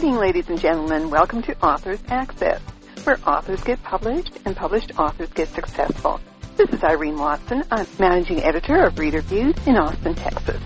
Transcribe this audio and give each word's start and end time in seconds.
evening, 0.00 0.16
ladies 0.16 0.48
and 0.48 0.58
gentlemen. 0.58 1.10
Welcome 1.10 1.42
to 1.42 1.54
Authors 1.62 2.00
Access, 2.08 2.62
where 3.04 3.18
authors 3.26 3.62
get 3.62 3.82
published 3.82 4.32
and 4.46 4.56
published 4.56 4.98
authors 4.98 5.28
get 5.34 5.48
successful. 5.48 6.18
This 6.56 6.70
is 6.70 6.82
Irene 6.82 7.18
Watson. 7.18 7.64
I'm 7.70 7.86
managing 7.98 8.42
editor 8.42 8.86
of 8.86 8.98
Reader 8.98 9.20
Views 9.20 9.54
in 9.66 9.76
Austin, 9.76 10.14
Texas. 10.14 10.62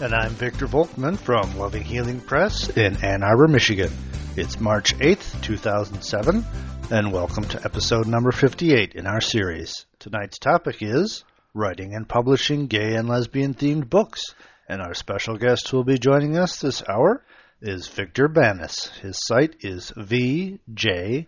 And 0.00 0.14
I'm 0.14 0.30
Victor 0.30 0.68
Volkman 0.68 1.18
from 1.18 1.58
Loving 1.58 1.82
Healing 1.82 2.20
Press 2.20 2.68
in 2.76 2.96
Ann 3.04 3.24
Arbor, 3.24 3.48
Michigan. 3.48 3.90
It's 4.36 4.60
March 4.60 4.96
8th, 4.98 5.42
2007, 5.42 6.44
and 6.92 7.12
welcome 7.12 7.42
to 7.46 7.64
episode 7.64 8.06
number 8.06 8.30
58 8.30 8.94
in 8.94 9.08
our 9.08 9.20
series. 9.20 9.84
Tonight's 9.98 10.38
topic 10.38 10.76
is 10.80 11.24
writing 11.54 11.96
and 11.96 12.08
publishing 12.08 12.68
gay 12.68 12.94
and 12.94 13.08
lesbian 13.08 13.52
themed 13.52 13.90
books. 13.90 14.36
And 14.68 14.80
our 14.80 14.94
special 14.94 15.36
guest 15.38 15.72
will 15.72 15.84
be 15.84 15.98
joining 15.98 16.36
us 16.36 16.60
this 16.60 16.84
hour 16.88 17.24
is 17.66 17.88
Victor 17.88 18.28
Banis. 18.28 18.90
His 19.00 19.18
site 19.26 19.56
is 19.60 19.90
vjbanis, 19.96 21.26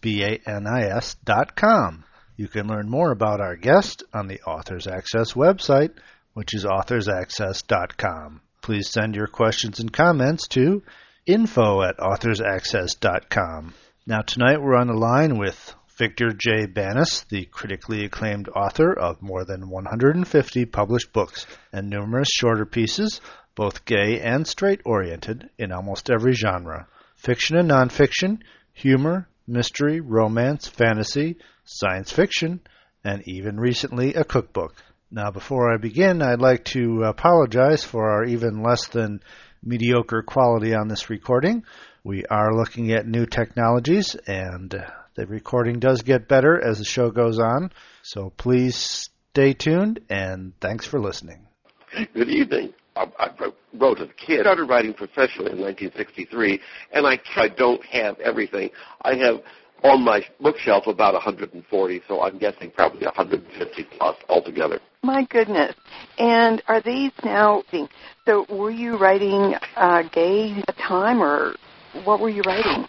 B-A-N-I-S 0.00 1.16
dot 1.24 1.54
com. 1.54 2.04
You 2.36 2.48
can 2.48 2.66
learn 2.66 2.88
more 2.88 3.10
about 3.12 3.40
our 3.40 3.56
guest 3.56 4.02
on 4.12 4.26
the 4.26 4.40
Authors 4.42 4.86
Access 4.86 5.34
website, 5.34 5.92
which 6.32 6.54
is 6.54 6.64
authorsaccess.com. 6.64 8.40
Please 8.62 8.90
send 8.90 9.14
your 9.14 9.26
questions 9.26 9.80
and 9.80 9.92
comments 9.92 10.48
to 10.48 10.82
info 11.26 11.82
at 11.82 11.98
authorsaccess.com. 11.98 13.74
Now 14.06 14.22
tonight 14.22 14.62
we're 14.62 14.76
on 14.76 14.88
the 14.88 14.94
line 14.94 15.38
with 15.38 15.74
Victor 15.96 16.30
J. 16.30 16.66
Banis, 16.66 17.28
the 17.28 17.44
critically 17.44 18.04
acclaimed 18.04 18.48
author 18.48 18.92
of 18.92 19.22
more 19.22 19.44
than 19.44 19.70
150 19.70 20.64
published 20.66 21.12
books 21.12 21.46
and 21.72 21.88
numerous 21.88 22.28
shorter 22.28 22.66
pieces 22.66 23.20
both 23.54 23.84
gay 23.84 24.20
and 24.20 24.46
straight 24.46 24.80
oriented 24.84 25.50
in 25.58 25.72
almost 25.72 26.10
every 26.10 26.32
genre 26.32 26.86
fiction 27.16 27.56
and 27.56 27.70
nonfiction, 27.70 28.38
humor, 28.72 29.28
mystery, 29.46 30.00
romance, 30.00 30.66
fantasy, 30.66 31.36
science 31.64 32.12
fiction, 32.12 32.60
and 33.02 33.26
even 33.26 33.58
recently 33.58 34.14
a 34.14 34.24
cookbook. 34.24 34.74
Now, 35.10 35.30
before 35.30 35.72
I 35.72 35.76
begin, 35.76 36.22
I'd 36.22 36.40
like 36.40 36.64
to 36.66 37.04
apologize 37.04 37.84
for 37.84 38.10
our 38.10 38.24
even 38.24 38.62
less 38.62 38.88
than 38.88 39.20
mediocre 39.62 40.22
quality 40.22 40.74
on 40.74 40.88
this 40.88 41.08
recording. 41.08 41.64
We 42.02 42.24
are 42.26 42.54
looking 42.54 42.92
at 42.92 43.06
new 43.06 43.24
technologies, 43.24 44.14
and 44.26 44.74
the 45.14 45.26
recording 45.26 45.78
does 45.78 46.02
get 46.02 46.28
better 46.28 46.60
as 46.62 46.78
the 46.78 46.84
show 46.84 47.10
goes 47.10 47.38
on. 47.38 47.70
So 48.02 48.30
please 48.36 49.08
stay 49.32 49.54
tuned, 49.54 50.00
and 50.10 50.52
thanks 50.60 50.86
for 50.86 51.00
listening. 51.00 51.46
Good 52.12 52.28
evening. 52.28 52.74
I, 52.96 53.30
wrote 53.74 54.00
as 54.00 54.08
a 54.08 54.12
kid. 54.12 54.40
I 54.40 54.42
started 54.42 54.64
writing 54.64 54.94
professionally 54.94 55.52
in 55.52 55.60
1963, 55.60 56.60
and 56.92 57.06
I, 57.06 57.18
I 57.36 57.48
don't 57.48 57.84
have 57.86 58.18
everything. 58.20 58.70
I 59.02 59.16
have 59.16 59.40
on 59.82 60.02
my 60.02 60.24
bookshelf 60.40 60.86
about 60.86 61.12
140, 61.14 62.02
so 62.08 62.22
I'm 62.22 62.38
guessing 62.38 62.70
probably 62.70 63.04
150 63.04 63.86
plus 63.98 64.16
altogether. 64.28 64.80
My 65.02 65.24
goodness. 65.24 65.74
And 66.18 66.62
are 66.68 66.80
these 66.80 67.12
now, 67.24 67.64
so 68.24 68.46
were 68.48 68.70
you 68.70 68.96
writing 68.96 69.54
uh, 69.76 70.02
gay 70.12 70.52
at 70.56 70.66
the 70.66 70.82
time, 70.82 71.22
or 71.22 71.54
what 72.04 72.20
were 72.20 72.30
you 72.30 72.42
writing? 72.46 72.88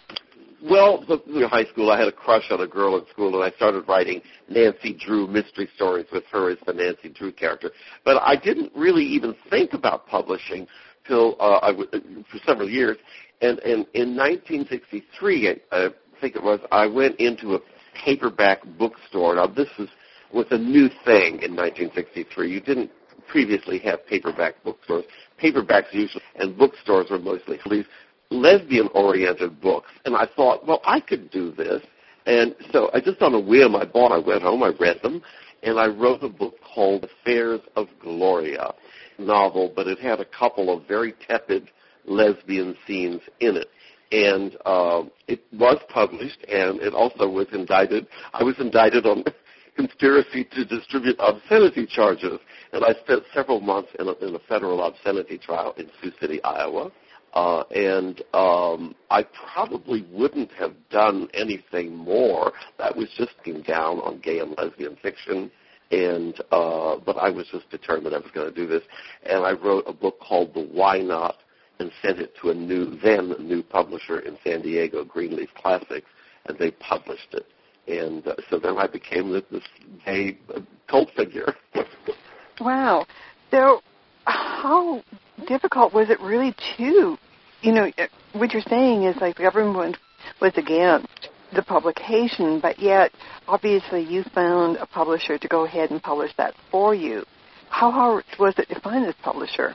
Well, 0.68 1.04
in 1.28 1.42
high 1.42 1.64
school, 1.66 1.90
I 1.92 1.98
had 1.98 2.08
a 2.08 2.12
crush 2.12 2.50
on 2.50 2.60
a 2.60 2.66
girl 2.66 2.96
at 2.96 3.08
school, 3.08 3.34
and 3.40 3.44
I 3.44 3.54
started 3.56 3.86
writing 3.86 4.20
Nancy 4.48 4.92
Drew 4.94 5.28
mystery 5.28 5.68
stories 5.76 6.06
with 6.12 6.24
her 6.32 6.50
as 6.50 6.58
the 6.66 6.72
Nancy 6.72 7.08
Drew 7.08 7.30
character. 7.30 7.70
But 8.04 8.20
I 8.22 8.34
didn't 8.34 8.72
really 8.74 9.04
even 9.04 9.36
think 9.48 9.74
about 9.74 10.08
publishing 10.08 10.66
till 11.06 11.36
uh, 11.38 11.60
I 11.62 11.70
w- 11.70 11.88
for 12.30 12.38
several 12.44 12.68
years. 12.68 12.96
And, 13.42 13.60
and 13.60 13.86
in 13.94 14.16
1963, 14.16 15.50
I, 15.50 15.54
I 15.70 15.88
think 16.20 16.34
it 16.34 16.42
was, 16.42 16.58
I 16.72 16.86
went 16.86 17.20
into 17.20 17.54
a 17.54 17.60
paperback 18.04 18.62
bookstore. 18.76 19.36
Now, 19.36 19.46
this 19.46 19.68
was 19.78 19.88
was 20.32 20.46
a 20.50 20.58
new 20.58 20.88
thing 21.04 21.40
in 21.42 21.54
1963. 21.54 22.50
You 22.50 22.60
didn't 22.60 22.90
previously 23.28 23.78
have 23.80 24.04
paperback 24.06 24.62
bookstores. 24.64 25.04
Paperbacks 25.40 25.92
usually, 25.92 26.22
and 26.36 26.58
bookstores 26.58 27.10
were 27.10 27.18
mostly 27.20 27.58
these 27.70 27.84
lesbian 28.30 28.88
oriented 28.94 29.60
books. 29.60 29.90
And 30.04 30.16
I 30.16 30.26
thought, 30.36 30.66
well, 30.66 30.80
I 30.84 31.00
could 31.00 31.30
do 31.30 31.52
this. 31.52 31.82
And 32.26 32.54
so 32.72 32.90
I 32.92 33.00
just 33.00 33.22
on 33.22 33.34
a 33.34 33.40
whim, 33.40 33.76
I 33.76 33.84
bought, 33.84 34.12
I 34.12 34.18
went 34.18 34.42
home, 34.42 34.62
I 34.62 34.72
read 34.80 35.00
them, 35.02 35.22
and 35.62 35.78
I 35.78 35.86
wrote 35.86 36.22
a 36.22 36.28
book 36.28 36.56
called 36.74 37.04
Affairs 37.04 37.60
of 37.76 37.88
Gloria 38.00 38.74
novel, 39.18 39.72
but 39.74 39.86
it 39.86 39.98
had 39.98 40.20
a 40.20 40.24
couple 40.24 40.74
of 40.74 40.86
very 40.86 41.14
tepid 41.26 41.70
lesbian 42.04 42.76
scenes 42.86 43.20
in 43.40 43.56
it. 43.56 43.68
And 44.12 44.56
uh, 44.64 45.02
it 45.26 45.40
was 45.52 45.78
published, 45.88 46.44
and 46.48 46.80
it 46.80 46.94
also 46.94 47.28
was 47.28 47.46
indicted. 47.52 48.06
I 48.32 48.44
was 48.44 48.54
indicted 48.58 49.06
on 49.06 49.24
conspiracy 49.76 50.44
to 50.52 50.64
distribute 50.64 51.16
obscenity 51.18 51.86
charges, 51.86 52.38
and 52.72 52.84
I 52.84 52.92
spent 53.04 53.24
several 53.34 53.60
months 53.60 53.90
in 53.98 54.08
a, 54.08 54.12
in 54.24 54.34
a 54.34 54.38
federal 54.48 54.82
obscenity 54.84 55.38
trial 55.38 55.74
in 55.76 55.90
Sioux 56.00 56.12
City, 56.20 56.42
Iowa. 56.44 56.92
Uh, 57.36 57.64
and 57.74 58.22
um, 58.32 58.94
I 59.10 59.22
probably 59.52 60.06
wouldn't 60.10 60.50
have 60.52 60.72
done 60.88 61.28
anything 61.34 61.94
more. 61.94 62.54
That 62.78 62.96
was 62.96 63.10
just 63.14 63.32
getting 63.44 63.60
down 63.60 63.98
on 63.98 64.20
gay 64.20 64.38
and 64.38 64.56
lesbian 64.56 64.96
fiction, 65.02 65.50
and 65.90 66.34
uh, 66.50 66.96
but 67.04 67.18
I 67.18 67.28
was 67.28 67.46
just 67.52 67.68
determined 67.68 68.14
I 68.14 68.20
was 68.20 68.30
going 68.32 68.48
to 68.48 68.54
do 68.54 68.66
this. 68.66 68.84
And 69.24 69.44
I 69.44 69.52
wrote 69.52 69.84
a 69.86 69.92
book 69.92 70.18
called 70.18 70.54
The 70.54 70.62
Why 70.62 71.00
Not, 71.00 71.36
and 71.78 71.92
sent 72.00 72.20
it 72.20 72.32
to 72.40 72.48
a 72.48 72.54
new 72.54 72.98
then 73.00 73.34
new 73.38 73.62
publisher 73.62 74.20
in 74.20 74.38
San 74.42 74.62
Diego, 74.62 75.04
Greenleaf 75.04 75.50
Classics, 75.56 76.08
and 76.46 76.58
they 76.58 76.70
published 76.70 77.34
it. 77.34 77.46
And 77.86 78.26
uh, 78.26 78.36
so 78.48 78.58
then 78.58 78.78
I 78.78 78.86
became 78.86 79.30
this, 79.30 79.42
this 79.50 79.62
gay 80.06 80.38
uh, 80.54 80.60
cult 80.88 81.10
figure. 81.14 81.54
wow. 82.62 83.04
So 83.50 83.82
how 84.24 85.02
difficult 85.46 85.92
was 85.92 86.08
it 86.08 86.18
really 86.20 86.54
to 86.78 87.18
you 87.62 87.72
know, 87.72 87.90
what 88.32 88.52
you're 88.52 88.62
saying 88.68 89.04
is 89.04 89.16
like 89.20 89.36
the 89.36 89.42
government 89.42 89.96
was 90.40 90.52
against 90.56 91.30
the 91.54 91.62
publication, 91.62 92.60
but 92.60 92.78
yet 92.78 93.12
obviously 93.46 94.02
you 94.02 94.24
found 94.34 94.76
a 94.76 94.86
publisher 94.86 95.38
to 95.38 95.48
go 95.48 95.64
ahead 95.64 95.90
and 95.90 96.02
publish 96.02 96.32
that 96.36 96.54
for 96.70 96.94
you. 96.94 97.24
How 97.68 97.90
hard 97.90 98.24
was 98.38 98.54
it 98.58 98.68
to 98.68 98.80
find 98.80 99.04
this 99.04 99.14
publisher? 99.22 99.74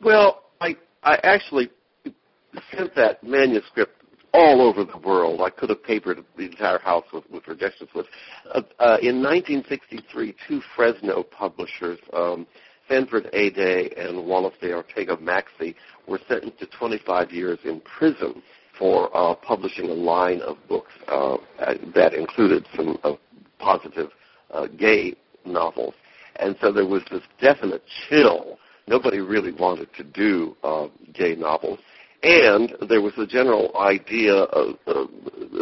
Well, 0.00 0.44
I 0.60 0.76
I 1.02 1.18
actually 1.22 1.70
sent 2.74 2.94
that 2.96 3.22
manuscript 3.22 4.04
all 4.32 4.60
over 4.60 4.84
the 4.84 4.98
world. 4.98 5.40
I 5.40 5.50
could 5.50 5.70
have 5.70 5.82
papered 5.84 6.24
the 6.36 6.46
entire 6.46 6.80
house 6.80 7.04
with, 7.12 7.24
with 7.30 7.46
rejections 7.46 7.88
with. 7.94 8.06
Uh, 8.52 8.62
uh, 8.80 8.96
in 9.00 9.22
1963, 9.22 10.34
two 10.48 10.60
Fresno 10.74 11.22
publishers, 11.22 12.00
um, 12.12 12.46
Sanford 12.88 13.30
Aday 13.32 13.92
and 13.98 14.26
Wallace 14.26 14.54
de 14.60 14.72
Ortega 14.72 15.16
Maxey 15.18 15.74
were 16.06 16.20
sentenced 16.28 16.58
to 16.60 16.66
25 16.78 17.30
years 17.30 17.58
in 17.64 17.80
prison 17.80 18.42
for 18.78 19.14
uh, 19.16 19.34
publishing 19.34 19.88
a 19.88 19.94
line 19.94 20.40
of 20.42 20.56
books 20.68 20.92
uh, 21.08 21.36
that 21.94 22.14
included 22.14 22.66
some 22.76 22.98
uh, 23.04 23.12
positive 23.58 24.10
uh, 24.50 24.66
gay 24.78 25.14
novels. 25.44 25.94
And 26.36 26.56
so 26.60 26.72
there 26.72 26.86
was 26.86 27.02
this 27.10 27.22
definite 27.40 27.82
chill. 28.08 28.58
Nobody 28.86 29.20
really 29.20 29.52
wanted 29.52 29.88
to 29.94 30.04
do 30.04 30.56
uh, 30.62 30.88
gay 31.12 31.34
novels. 31.36 31.78
And 32.22 32.74
there 32.88 33.02
was 33.02 33.12
a 33.18 33.26
general 33.26 33.76
idea 33.76 34.32
of 34.32 34.76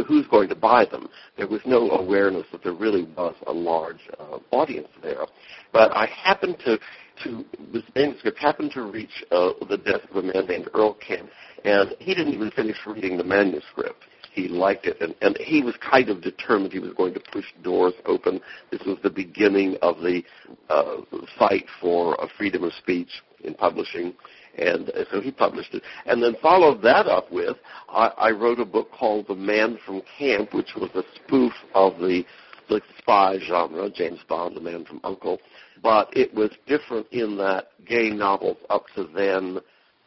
who's 0.06 0.27
going 0.28 0.49
to 0.49 0.54
buy 0.54 0.84
them. 0.84 1.09
There 1.37 1.49
was 1.49 1.60
no 1.66 1.91
awareness 1.91 2.47
that 2.53 2.62
there 2.62 2.72
really 2.72 3.03
was 3.16 3.34
a 3.48 3.53
large 3.53 4.09
uh, 4.19 4.39
audience 4.53 4.89
there. 5.03 5.27
But 5.72 5.91
I 5.91 6.07
happened 6.07 6.59
to 6.65 6.78
to 7.24 7.44
this 7.72 7.82
manuscript 7.94 8.38
happened 8.38 8.72
to 8.72 8.82
reach 8.82 9.24
uh, 9.30 9.50
the 9.68 9.78
desk 9.78 10.04
of 10.10 10.16
a 10.16 10.22
man 10.22 10.47
named 10.47 10.68
Earl 10.74 10.94
Kemp, 10.94 11.28
and 11.64 11.94
he 11.98 12.14
didn't 12.14 12.34
even 12.34 12.50
finish 12.50 12.76
reading 12.86 13.16
the 13.16 13.24
manuscript. 13.24 14.04
He 14.32 14.48
liked 14.48 14.86
it, 14.86 15.00
and, 15.00 15.14
and 15.20 15.36
he 15.38 15.62
was 15.62 15.74
kind 15.76 16.09
of 16.09 16.22
determined 16.22 16.72
he 16.72 16.78
was 16.78 16.94
going 16.94 17.12
to 17.14 17.20
push 17.32 17.44
doors 17.62 17.92
open. 18.06 18.41
This 18.70 18.80
was 18.86 18.97
the 19.03 19.10
beginning 19.10 19.76
of 19.82 19.98
the 19.98 20.22
uh, 20.70 21.03
fight 21.38 21.66
for 21.80 22.18
uh, 22.18 22.26
freedom 22.38 22.64
of 22.64 22.72
speech 22.72 23.10
in 23.44 23.53
publishing, 23.54 24.14
and 24.56 24.88
uh, 24.91 25.04
so 25.10 25.20
he 25.20 25.30
published 25.30 25.74
it. 25.74 25.82
And 26.06 26.22
then 26.22 26.36
followed 26.41 26.80
that 26.82 27.06
up 27.06 27.30
with, 27.30 27.59
I, 27.91 28.06
I 28.16 28.30
wrote 28.30 28.59
a 28.59 28.64
book 28.64 28.91
called 28.91 29.26
The 29.28 29.34
Man 29.34 29.78
from 29.84 30.00
Camp, 30.18 30.54
which 30.54 30.70
was 30.76 30.91
a 30.94 31.03
spoof 31.16 31.53
of 31.74 31.98
the 31.98 32.24
the 32.68 32.80
spy 32.98 33.38
genre, 33.47 33.91
James 33.91 34.20
Bond, 34.28 34.56
The 34.56 34.60
Man 34.60 34.84
from 34.84 35.00
Uncle, 35.04 35.38
but 35.83 36.09
it 36.17 36.33
was 36.34 36.51
different 36.67 37.07
in 37.11 37.37
that 37.39 37.69
gay 37.87 38.11
novels 38.11 38.59
up 38.71 38.84
to 38.95 39.09
then 39.15 39.59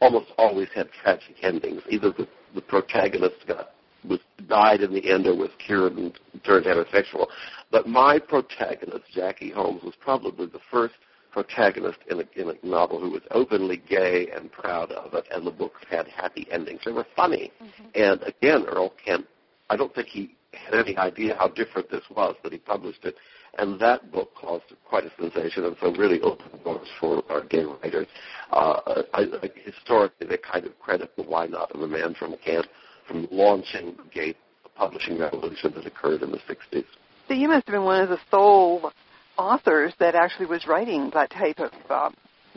almost 0.02 0.32
always 0.38 0.70
had 0.74 0.90
tragic 0.92 1.36
endings. 1.42 1.82
Either 1.90 2.12
the, 2.12 2.28
the 2.54 2.62
protagonist 2.62 3.36
got 3.48 3.72
was 4.08 4.20
died 4.48 4.82
in 4.82 4.94
the 4.94 5.12
end 5.12 5.26
or 5.26 5.36
was 5.36 5.50
cured 5.66 5.94
and 5.94 6.18
turned 6.44 6.66
heterosexual. 6.66 7.28
But 7.72 7.88
my 7.88 8.20
protagonist, 8.20 9.06
Jackie 9.12 9.52
Holmes, 9.52 9.84
was 9.84 9.96
probably 10.00 10.46
the 10.46 10.60
first 10.72 10.94
protagonist 11.32 11.98
in 12.10 12.20
a, 12.22 12.40
in 12.40 12.50
a 12.50 12.66
novel 12.66 13.00
who 13.00 13.10
was 13.10 13.22
openly 13.32 13.82
gay 13.90 14.30
and 14.34 14.52
proud 14.52 14.92
of 14.92 15.14
it, 15.16 15.26
and 15.32 15.46
the 15.46 15.52
books 15.52 15.82
had 15.90 16.08
happy 16.08 16.48
endings. 16.52 16.82
They 16.86 16.92
were 16.92 17.08
funny. 17.16 17.52
Mm-hmm. 17.62 17.84
And 17.96 18.22
again, 18.24 18.66
Earl 18.68 18.94
Kemp, 19.04 19.28
I 19.70 19.76
don't 19.76 19.94
think 19.94 20.08
he 20.08 20.36
had 20.54 20.76
any 20.76 20.96
idea 20.98 21.36
how 21.38 21.50
different 21.50 21.90
this 21.92 22.04
was, 22.16 22.36
but 22.42 22.52
he 22.52 22.58
published 22.58 23.04
it. 23.04 23.16
And 23.58 23.80
that 23.80 24.12
book 24.12 24.32
caused 24.36 24.66
quite 24.88 25.06
a 25.06 25.12
sensation, 25.20 25.66
and 25.66 25.76
so 25.82 25.94
really 25.94 26.20
opened 26.22 26.64
doors 26.64 26.88
for 27.00 27.24
our 27.30 27.44
gay 27.46 27.64
writers. 27.64 28.08
Uh, 28.52 29.04
I, 29.14 29.22
I, 29.22 29.50
historically, 29.64 30.28
they 30.28 30.38
kind 30.38 30.66
of 30.66 30.78
credit 30.80 31.16
the 31.16 31.24
Why 31.24 31.48
Not 31.48 31.72
of 31.72 31.80
the 31.80 31.88
Man 31.88 32.16
from 32.16 32.36
Kent 32.44 32.68
from 33.08 33.28
launching 33.32 33.96
the 33.98 34.04
gay 34.14 34.36
publishing 34.76 35.18
revolution 35.20 35.74
that 35.76 35.86
occurred 35.86 36.22
in 36.22 36.32
the 36.32 36.40
60s. 36.40 36.86
So 37.28 37.34
you 37.34 37.48
must 37.48 37.66
have 37.68 37.74
been 37.74 37.84
one 37.84 38.02
of 38.02 38.10
the 38.10 38.20
sole 38.30 38.92
authors 39.38 39.94
that 40.00 40.16
actually 40.16 40.48
was 40.48 40.68
writing 40.68 41.10
that 41.14 41.32
type 41.32 41.60
of 41.60 41.72
uh, 41.90 42.10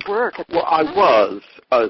work. 0.08 0.34
well, 0.50 0.64
I 0.66 0.82
was. 0.82 1.42
Uh, 1.70 1.88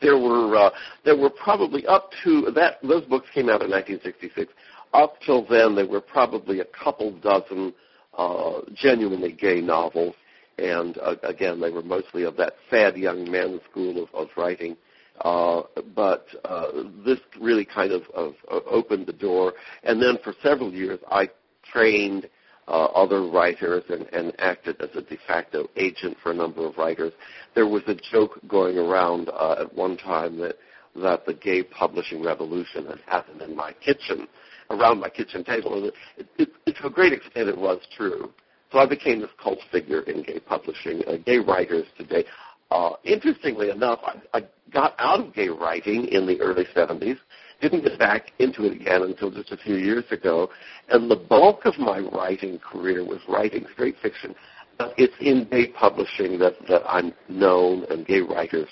there 0.00 0.18
were 0.18 0.56
uh, 0.56 0.70
there 1.04 1.16
were 1.16 1.30
probably 1.30 1.86
up 1.86 2.10
to 2.24 2.50
that. 2.54 2.78
Those 2.82 3.04
books 3.04 3.28
came 3.34 3.48
out 3.48 3.62
in 3.62 3.70
1966. 3.70 4.52
Up 4.92 5.16
till 5.24 5.46
then, 5.46 5.74
there 5.74 5.86
were 5.86 6.00
probably 6.00 6.60
a 6.60 6.64
couple 6.64 7.12
dozen 7.18 7.74
uh, 8.16 8.60
genuinely 8.74 9.32
gay 9.32 9.60
novels, 9.60 10.14
and 10.58 10.98
uh, 10.98 11.16
again, 11.22 11.60
they 11.60 11.70
were 11.70 11.82
mostly 11.82 12.22
of 12.24 12.36
that 12.36 12.54
sad 12.70 12.96
young 12.96 13.30
man 13.30 13.60
school 13.70 14.02
of, 14.02 14.08
of 14.14 14.28
writing. 14.36 14.76
Uh, 15.20 15.62
but 15.94 16.26
uh, 16.44 16.72
this 17.04 17.20
really 17.40 17.64
kind 17.64 17.92
of, 17.92 18.02
of, 18.14 18.34
of 18.48 18.62
opened 18.68 19.06
the 19.06 19.12
door, 19.12 19.54
and 19.84 20.02
then 20.02 20.18
for 20.24 20.34
several 20.42 20.72
years, 20.72 20.98
I 21.08 21.30
trained 21.62 22.28
uh, 22.66 22.86
other 22.86 23.22
writers 23.28 23.84
and, 23.90 24.06
and 24.12 24.32
acted 24.38 24.80
as 24.80 24.90
a 24.96 25.02
de 25.02 25.18
facto 25.26 25.68
agent 25.76 26.16
for 26.22 26.32
a 26.32 26.34
number 26.34 26.66
of 26.66 26.76
writers. 26.78 27.12
There 27.54 27.66
was 27.66 27.82
a 27.86 27.94
joke 27.94 28.40
going 28.48 28.76
around 28.76 29.28
uh, 29.28 29.56
at 29.60 29.74
one 29.74 29.96
time 29.96 30.38
that 30.38 30.56
that 30.96 31.26
the 31.26 31.34
gay 31.34 31.62
publishing 31.62 32.22
revolution 32.22 32.86
had 32.86 33.00
happened 33.06 33.42
in 33.42 33.56
my 33.56 33.72
kitchen, 33.84 34.28
around 34.70 35.00
my 35.00 35.08
kitchen 35.08 35.44
table, 35.44 35.90
it, 36.16 36.26
it, 36.38 36.48
it, 36.66 36.76
to 36.76 36.86
a 36.86 36.90
great 36.90 37.12
extent 37.12 37.48
it 37.48 37.58
was 37.58 37.80
true. 37.96 38.32
So 38.72 38.78
I 38.78 38.86
became 38.86 39.20
this 39.20 39.30
cult 39.42 39.58
figure 39.70 40.00
in 40.02 40.22
gay 40.22 40.40
publishing. 40.40 41.02
Uh, 41.06 41.16
gay 41.24 41.38
writers 41.38 41.86
today. 41.96 42.24
Uh, 42.70 42.94
interestingly 43.04 43.70
enough, 43.70 44.00
I, 44.04 44.38
I 44.38 44.42
got 44.72 44.94
out 44.98 45.20
of 45.20 45.34
gay 45.34 45.48
writing 45.48 46.06
in 46.08 46.26
the 46.26 46.40
early 46.40 46.64
70s 46.74 47.18
didn't 47.60 47.82
get 47.82 47.98
back 47.98 48.32
into 48.38 48.64
it 48.64 48.72
again 48.72 49.02
until 49.02 49.30
just 49.30 49.50
a 49.52 49.56
few 49.56 49.76
years 49.76 50.04
ago. 50.10 50.50
And 50.88 51.10
the 51.10 51.16
bulk 51.16 51.64
of 51.64 51.78
my 51.78 51.98
writing 51.98 52.58
career 52.58 53.04
was 53.04 53.20
writing 53.28 53.64
straight 53.72 53.96
fiction. 54.02 54.34
But 54.76 54.92
it's 54.98 55.14
in 55.20 55.48
gay 55.50 55.68
publishing 55.68 56.38
that, 56.40 56.54
that 56.68 56.82
I'm 56.86 57.14
known, 57.28 57.84
and 57.90 58.06
gay 58.06 58.20
writers 58.20 58.68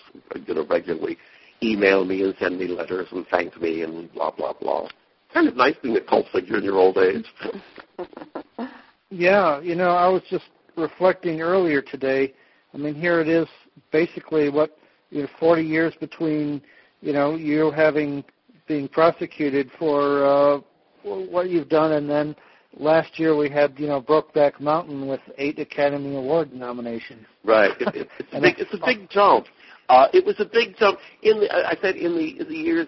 you 0.47 0.55
know, 0.55 0.67
regularly 0.67 1.17
email 1.62 2.05
me 2.05 2.23
and 2.23 2.35
send 2.41 2.59
me 2.59 2.67
letters 2.67 3.06
and 3.12 3.27
thank 3.29 3.61
me 3.61 3.83
and 3.83 4.12
blah, 4.12 4.33
blah, 4.33 4.53
blah. 4.53 4.89
Kind 5.34 5.49
of 5.49 5.56
nice 5.56 5.75
being 5.82 5.96
a 5.96 6.00
cult 6.00 6.26
figure 6.32 6.58
in 6.58 6.64
your 6.64 6.76
old 6.76 6.99
age. 6.99 7.25
yeah, 9.11 9.61
you 9.61 9.75
know, 9.75 9.90
I 9.90 10.08
was 10.08 10.23
just 10.31 10.44
reflecting 10.76 11.40
earlier 11.40 11.82
today. 11.82 12.34
I 12.75 12.76
mean, 12.79 12.94
here 12.94 13.20
it 13.20 13.29
is 13.29 13.46
basically 13.90 14.49
what, 14.49 14.76
you 15.11 15.23
know, 15.23 15.29
40 15.38 15.62
years 15.62 15.94
between, 16.00 16.62
you 17.00 17.12
know, 17.12 17.34
you 17.34 17.70
having 17.70 18.25
being 18.69 18.88
prosecuted 18.88 19.70
for 19.79 20.25
uh, 20.25 20.61
what 21.02 21.50
you've 21.50 21.69
done, 21.69 21.93
and 21.93 22.08
then 22.08 22.34
last 22.79 23.19
year 23.19 23.37
we 23.37 23.50
had 23.50 23.79
you 23.79 23.87
know 23.87 24.00
Brokeback 24.00 24.61
Mountain 24.61 25.06
with 25.06 25.20
eight 25.38 25.58
Academy 25.58 26.17
Award 26.17 26.52
nominations. 26.52 27.26
Right, 27.44 27.70
it, 27.81 27.94
it, 27.94 28.08
it's, 28.19 28.32
a 28.32 28.40
big, 28.40 28.55
it's 28.58 28.75
a 28.75 28.79
big 28.84 29.11
jump. 29.11 29.46
Uh, 29.88 30.06
it 30.12 30.25
was 30.25 30.37
a 30.38 30.44
big 30.44 30.76
jump. 30.76 30.99
In 31.23 31.40
the, 31.40 31.52
I 31.52 31.76
said 31.82 31.96
in 31.96 32.14
the, 32.14 32.40
in 32.40 32.49
the 32.49 32.55
years, 32.55 32.87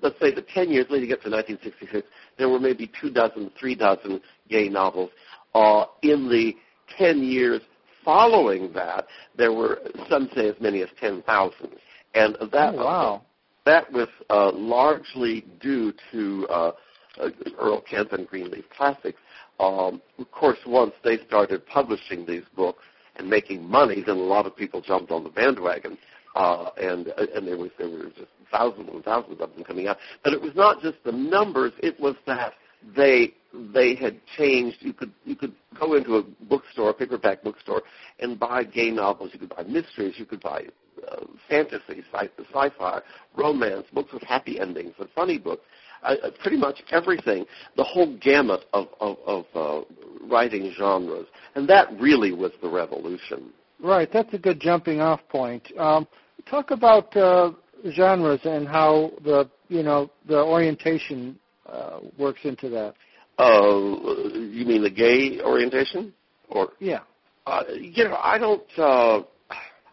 let's 0.00 0.18
say 0.20 0.32
the 0.34 0.44
ten 0.54 0.70
years 0.70 0.86
leading 0.88 1.12
up 1.12 1.20
to 1.22 1.30
1966, 1.30 2.06
there 2.38 2.48
were 2.48 2.60
maybe 2.60 2.90
two 3.00 3.10
dozen, 3.10 3.50
three 3.58 3.74
dozen 3.74 4.20
gay 4.48 4.68
novels. 4.68 5.10
Uh, 5.54 5.84
in 6.02 6.28
the 6.28 6.54
ten 6.96 7.22
years 7.22 7.60
following 8.04 8.72
that, 8.72 9.06
there 9.36 9.52
were 9.52 9.80
some 10.08 10.30
say 10.34 10.48
as 10.48 10.54
many 10.60 10.82
as 10.82 10.88
ten 10.98 11.22
thousand, 11.22 11.70
and 12.14 12.36
that 12.52 12.74
oh, 12.74 12.84
wow 12.84 13.22
that 13.64 13.90
was 13.92 14.08
uh, 14.30 14.50
largely 14.52 15.44
due 15.60 15.92
to 16.12 16.46
uh, 16.50 16.72
uh, 17.20 17.28
Earl 17.58 17.82
Kemp 17.82 18.12
and 18.12 18.26
Greenleaf 18.26 18.64
Classics. 18.76 19.18
Um, 19.58 20.00
of 20.18 20.30
course, 20.30 20.58
once 20.66 20.92
they 21.04 21.18
started 21.26 21.66
publishing 21.66 22.24
these 22.24 22.44
books 22.56 22.82
and 23.16 23.28
making 23.28 23.68
money, 23.68 24.02
then 24.04 24.16
a 24.16 24.20
lot 24.20 24.46
of 24.46 24.56
people 24.56 24.80
jumped 24.80 25.10
on 25.10 25.24
the 25.24 25.30
bandwagon, 25.30 25.98
uh, 26.34 26.70
and 26.80 27.08
uh, 27.08 27.26
and 27.34 27.46
there 27.46 27.56
was 27.56 27.70
there 27.78 27.88
were 27.88 28.04
just 28.16 28.30
thousands 28.50 28.88
and 28.92 29.04
thousands 29.04 29.40
of 29.40 29.54
them 29.54 29.64
coming 29.64 29.86
out. 29.86 29.98
But 30.24 30.32
it 30.32 30.40
was 30.40 30.52
not 30.54 30.80
just 30.82 30.96
the 31.04 31.12
numbers; 31.12 31.72
it 31.78 31.98
was 32.00 32.14
that 32.26 32.54
they 32.96 33.34
they 33.74 33.94
had 33.94 34.20
changed. 34.36 34.78
You 34.80 34.92
could 34.92 35.12
you 35.24 35.36
could 35.36 35.54
go 35.78 35.94
into 35.94 36.16
a 36.16 36.22
bookstore, 36.48 36.90
a 36.90 36.94
paperback 36.94 37.42
bookstore, 37.42 37.82
and 38.20 38.38
buy 38.38 38.64
gay 38.64 38.90
novels. 38.90 39.30
You 39.32 39.40
could 39.40 39.54
buy 39.54 39.62
mysteries. 39.64 40.14
You 40.18 40.26
could 40.26 40.40
buy 40.40 40.64
uh, 41.08 41.26
fantasy, 41.48 42.04
sci- 42.12 42.30
fi 42.52 43.00
romance, 43.36 43.86
books 43.92 44.12
with 44.12 44.22
happy 44.22 44.60
endings, 44.60 44.94
and 44.98 45.08
funny 45.14 45.38
books. 45.38 45.62
Uh, 46.02 46.14
uh, 46.22 46.30
pretty 46.42 46.56
much 46.56 46.82
everything, 46.92 47.44
the 47.76 47.84
whole 47.84 48.16
gamut 48.22 48.64
of, 48.72 48.86
of, 49.00 49.18
of 49.26 49.44
uh, 49.54 49.84
writing 50.30 50.72
genres, 50.78 51.26
and 51.56 51.68
that 51.68 51.88
really 52.00 52.32
was 52.32 52.52
the 52.62 52.68
revolution. 52.68 53.52
Right, 53.82 54.10
that's 54.12 54.32
a 54.34 54.38
good 54.38 54.60
jumping 54.60 55.00
off 55.00 55.20
point. 55.28 55.66
Um, 55.78 56.06
talk 56.48 56.70
about 56.70 57.16
uh, 57.16 57.52
genres 57.92 58.40
and 58.44 58.68
how 58.68 59.12
the 59.24 59.48
you 59.68 59.82
know 59.82 60.10
the 60.26 60.38
orientation 60.38 61.38
uh, 61.66 62.00
works 62.18 62.40
into 62.44 62.68
that. 62.70 62.94
Uh, 63.38 64.28
you 64.34 64.66
mean 64.66 64.82
the 64.82 64.90
gay 64.90 65.40
orientation, 65.40 66.12
or 66.50 66.72
yeah? 66.78 67.00
Uh, 67.46 67.62
you 67.74 68.04
know, 68.04 68.18
I 68.22 68.38
don't. 68.38 68.62
Uh, 68.76 69.22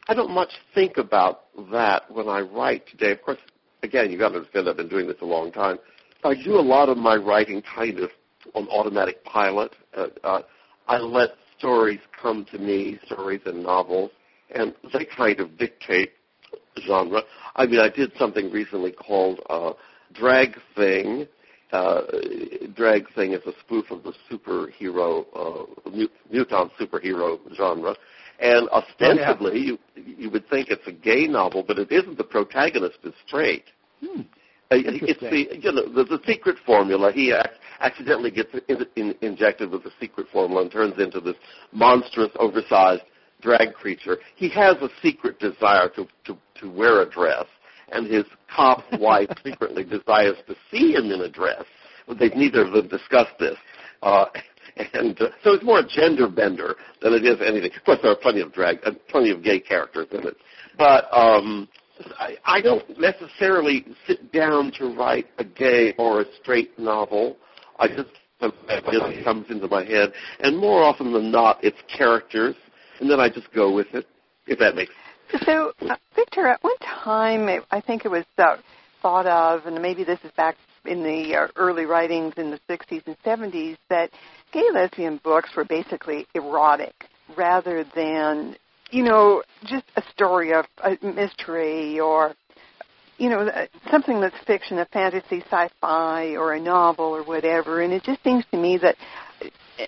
I 0.10 0.14
don't 0.14 0.32
much 0.32 0.52
think 0.74 0.98
about 0.98 1.46
that 1.72 2.10
when 2.12 2.30
I 2.30 2.42
write 2.42 2.88
today. 2.88 3.12
Of 3.12 3.22
course, 3.22 3.40
again, 3.84 4.10
you've 4.10 4.20
got 4.20 4.30
to 4.30 4.38
understand 4.38 4.70
I've 4.70 4.78
been 4.78 4.90
doing 4.90 5.08
this 5.08 5.18
a 5.22 5.26
long 5.26 5.52
time. 5.52 5.78
I 6.24 6.34
do 6.44 6.56
a 6.56 6.62
lot 6.62 6.90
of 6.90 6.98
my 6.98 7.16
writing 7.16 7.62
kind 7.62 8.00
of 8.00 8.10
on 8.54 8.68
automatic 8.70 9.24
pilot. 9.24 9.76
Uh, 9.96 10.08
uh, 10.24 10.42
I 10.88 10.98
let 10.98 11.32
stories 11.58 12.00
come 12.22 12.46
to 12.52 12.58
me, 12.58 13.00
stories 13.06 13.42
and 13.46 13.64
novels, 13.64 14.12
and 14.54 14.74
they 14.94 15.06
kind 15.06 15.40
of 15.40 15.58
dictate 15.58 16.12
genre. 16.86 17.22
I 17.56 17.66
mean, 17.66 17.80
I 17.80 17.90
did 17.90 18.12
something 18.18 18.52
recently 18.52 18.92
called 18.92 19.42
uh, 19.50 19.74
Drag 20.14 20.56
Thing. 20.76 21.28
Uh, 21.72 22.02
Drag 22.76 23.12
Thing 23.14 23.34
is 23.34 23.42
a 23.46 23.52
spoof 23.60 23.92
of 23.92 24.04
the 24.04 24.14
superhero, 24.32 25.26
uh, 25.36 25.90
mutant 26.32 26.72
superhero 26.80 27.40
genre. 27.56 27.96
And 28.40 28.70
ostensibly, 28.70 29.52
oh, 29.52 29.54
yeah. 29.56 29.66
you 29.66 29.78
you 29.96 30.30
would 30.30 30.48
think 30.48 30.70
it's 30.70 30.86
a 30.86 30.92
gay 30.92 31.26
novel, 31.26 31.64
but 31.68 31.80
it 31.80 31.92
isn't. 31.92 32.18
The 32.20 32.24
protagonist 32.24 33.00
is 33.04 33.14
straight. 33.26 33.66
Hmm. 34.00 34.22
Uh, 34.70 34.76
it's 34.84 35.20
the 35.22 35.58
you 35.58 35.72
know 35.72 35.92
the, 35.92 36.04
the 36.04 36.20
secret 36.28 36.58
formula. 36.66 37.12
He 37.12 37.32
ac- 37.32 37.50
accidentally 37.80 38.32
gets 38.32 38.50
in, 38.68 38.86
in, 38.96 39.16
injected 39.22 39.72
with 39.72 39.86
a 39.86 39.92
secret 40.00 40.28
formula 40.32 40.64
and 40.64 40.72
turns 40.72 41.00
into 41.00 41.20
this 41.20 41.36
monstrous, 41.72 42.32
oversized 42.40 43.04
drag 43.42 43.74
creature. 43.74 44.18
He 44.36 44.50
has 44.50 44.78
a 44.78 44.90
secret 45.02 45.40
desire 45.40 45.90
to 45.96 46.08
to 46.26 46.38
to 46.62 46.72
wear 46.72 47.02
a 47.02 47.10
dress, 47.10 47.46
and 47.92 48.08
his 48.08 48.26
cop 48.54 48.84
wife 49.00 49.30
secretly 49.44 49.84
desires 49.84 50.38
to 50.48 50.56
see 50.72 50.94
him 50.94 51.12
in 51.12 51.22
a 51.22 51.30
dress. 51.30 51.64
They've 52.20 52.34
neither 52.36 52.66
of 52.66 52.74
them 52.74 52.88
discussed 52.88 53.38
this. 53.40 53.58
Uh, 54.02 54.26
and 54.94 55.20
uh, 55.22 55.30
so 55.44 55.54
it's 55.54 55.64
more 55.64 55.80
a 55.80 55.88
gender 55.88 56.28
bender 56.30 56.76
than 57.02 57.14
it 57.14 57.26
is 57.26 57.38
anything. 57.46 57.72
Of 57.76 57.84
course, 57.84 58.00
there 58.02 58.12
are 58.12 58.16
plenty 58.16 58.42
of 58.42 58.54
drag, 58.54 58.78
uh, 58.86 58.92
plenty 59.10 59.32
of 59.32 59.44
gay 59.44 59.60
characters 59.60 60.08
in 60.12 60.26
it, 60.26 60.38
but 60.78 61.06
um, 61.16 61.68
I, 62.20 62.36
I 62.46 62.62
don't 62.62 62.84
necessarily 63.00 63.86
sit 64.06 64.32
down 64.32 64.72
to 64.78 64.96
write 64.96 65.28
a 65.38 65.44
gay 65.44 65.94
or 65.98 66.22
a 66.22 66.26
straight 66.42 66.78
novel. 66.78 67.38
I 67.80 67.88
just 67.88 68.10
it 68.40 68.84
just 68.92 69.24
comes 69.24 69.48
into 69.50 69.68
my 69.68 69.84
head, 69.84 70.14
and 70.42 70.58
more 70.58 70.84
often 70.84 71.12
than 71.12 71.32
not, 71.32 71.64
it's 71.64 71.78
characters, 71.96 72.56
and 73.00 73.10
then 73.10 73.20
I 73.20 73.30
just 73.30 73.52
go 73.54 73.74
with 73.74 73.88
it. 73.94 74.06
If 74.46 74.60
that 74.60 74.76
makes 74.76 74.92
sense. 75.32 75.44
So, 75.46 75.74
uh, 75.82 75.96
Victor, 76.16 76.48
at 76.48 76.64
one 76.64 76.78
time, 76.80 77.50
it, 77.50 77.64
I 77.72 77.82
think 77.82 78.06
it 78.06 78.10
was 78.10 78.24
uh, 78.38 78.58
thought 79.02 79.28
of, 79.28 79.66
and 79.66 79.82
maybe 79.82 80.04
this 80.04 80.20
is 80.24 80.32
back 80.38 80.56
in 80.86 81.04
the 81.04 81.36
uh, 81.36 81.48
early 81.58 81.86
writings 81.86 82.34
in 82.38 82.50
the 82.50 82.60
60s 82.70 83.04
and 83.06 83.18
70s, 83.26 83.78
that 83.90 84.10
gay 84.54 84.64
lesbian 84.74 85.20
books 85.24 85.50
were 85.56 85.66
basically 85.66 86.26
erotic 86.34 86.94
rather 87.36 87.86
than, 87.94 88.56
you 88.90 89.04
know, 89.04 89.44
just 89.66 89.86
a 89.98 90.04
story 90.14 90.54
of 90.54 90.66
a 90.84 90.98
mystery 91.06 92.00
or 92.00 92.34
you 93.18 93.30
know, 93.30 93.48
uh, 93.48 93.66
something 93.90 94.22
that's 94.22 94.36
fiction, 94.46 94.80
a 94.80 94.86
fantasy, 94.86 95.44
sci-fi, 95.50 96.36
or 96.36 96.54
a 96.54 96.60
novel 96.60 97.06
or 97.06 97.24
whatever. 97.24 97.82
And 97.82 97.94
it 97.94 98.04
just 98.04 98.24
seems 98.24 98.44
to 98.52 98.58
me 98.58 98.78
that, 98.78 98.96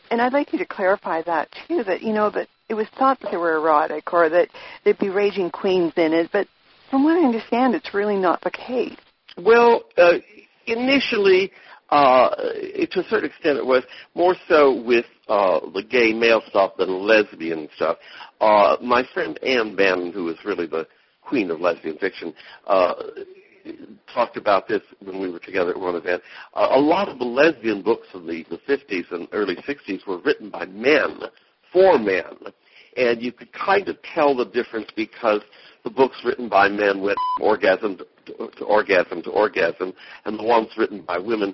and 0.10 0.22
I'd 0.22 0.34
like 0.34 0.52
you 0.54 0.60
to 0.60 0.66
clarify 0.66 1.22
that 1.24 1.50
too, 1.68 1.84
that 1.84 2.02
you 2.02 2.14
know 2.14 2.30
that 2.32 2.48
it 2.70 2.74
was 2.74 2.88
thought 2.98 3.20
that 3.22 3.32
they 3.32 3.38
were 3.38 3.56
erotic 3.56 4.14
or 4.14 4.30
that 4.30 4.50
there'd 4.84 5.00
be 5.00 5.10
raging 5.10 5.50
queens 5.50 5.94
in 5.98 6.14
it, 6.14 6.30
but 6.32 6.48
from 6.90 7.04
what 7.04 7.18
I 7.18 7.26
understand, 7.26 7.76
it's 7.76 7.94
really 7.94 8.18
not 8.18 8.42
the 8.42 8.52
case. 8.52 8.98
Well, 9.38 9.84
uh, 9.98 10.14
initially, 10.66 11.52
uh, 11.90 12.30
to 12.36 13.00
a 13.00 13.04
certain 13.10 13.30
extent, 13.30 13.58
it 13.58 13.66
was 13.66 13.84
more 14.16 14.36
so 14.48 14.82
with 14.82 15.06
uh, 15.28 15.60
the 15.74 15.84
gay 15.84 16.14
male 16.14 16.42
stuff 16.50 16.74
than 16.78 16.90
lesbian 16.90 17.70
stuff. 17.76 17.98
Uh, 18.42 18.78
my 18.82 19.04
friend 19.14 19.42
Ann 19.44 19.76
Bannon, 19.76 20.12
who 20.12 20.30
is 20.30 20.38
really 20.46 20.68
the 20.68 20.88
queen 21.30 21.52
of 21.52 21.62
lesbian 21.62 21.98
fiction, 21.98 22.34
uh, 22.68 22.94
talked 24.14 24.38
about 24.38 24.68
this 24.68 24.82
when 25.04 25.20
we 25.20 25.30
were 25.30 25.40
together 25.40 25.72
at 25.72 25.80
one 25.80 25.96
event. 25.96 26.22
Uh, 26.54 26.70
a 26.72 26.80
lot 26.80 27.08
of 27.08 27.20
the 27.20 27.26
lesbian 27.26 27.82
books 27.82 28.08
of 28.14 28.24
the, 28.24 28.44
the 28.50 28.58
50s 28.68 29.12
and 29.12 29.28
early 29.32 29.56
60s 29.58 30.06
were 30.08 30.20
written 30.20 30.50
by 30.50 30.66
men 30.66 31.20
for 31.72 32.00
men. 32.00 32.24
And 32.98 33.22
you 33.22 33.32
could 33.32 33.54
kind 33.54 33.88
of 33.88 33.98
tell 34.02 34.36
the 34.36 34.46
difference 34.46 34.90
because 34.96 35.42
the 35.84 35.90
books 35.90 36.18
written 36.26 36.50
by 36.50 36.68
men 36.68 37.02
went 37.02 37.18
orgasm 37.40 37.98
to, 37.98 38.50
to 38.58 38.66
orgasm 38.66 39.22
to 39.24 39.30
orgasm, 39.30 39.94
and 40.26 40.38
the 40.38 40.44
ones 40.44 40.70
written 40.78 41.02
by 41.02 41.18
women 41.18 41.54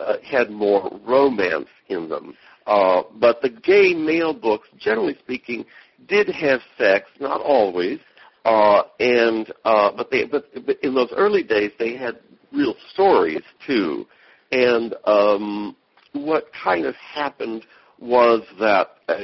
uh, 0.00 0.14
had 0.22 0.50
more 0.50 0.98
romance 1.06 1.68
in 1.88 2.08
them. 2.08 2.34
Uh, 2.66 3.02
but 3.20 3.40
the 3.42 3.50
gay 3.50 3.94
male 3.94 4.34
books, 4.34 4.68
generally 4.78 5.16
speaking, 5.20 5.64
did 6.08 6.28
have 6.28 6.60
sex, 6.78 7.06
not 7.20 7.40
always, 7.40 7.98
uh, 8.46 8.84
and 9.00 9.52
uh, 9.64 9.90
but 9.96 10.08
they 10.10 10.24
but, 10.24 10.44
but 10.64 10.78
in 10.84 10.94
those 10.94 11.12
early 11.16 11.42
days 11.42 11.72
they 11.80 11.96
had 11.96 12.20
real 12.52 12.76
stories 12.92 13.42
too, 13.66 14.06
and 14.52 14.94
um, 15.04 15.74
what 16.12 16.46
kind 16.52 16.86
of 16.86 16.94
happened 16.94 17.66
was 17.98 18.42
that 18.60 18.88
uh, 19.08 19.14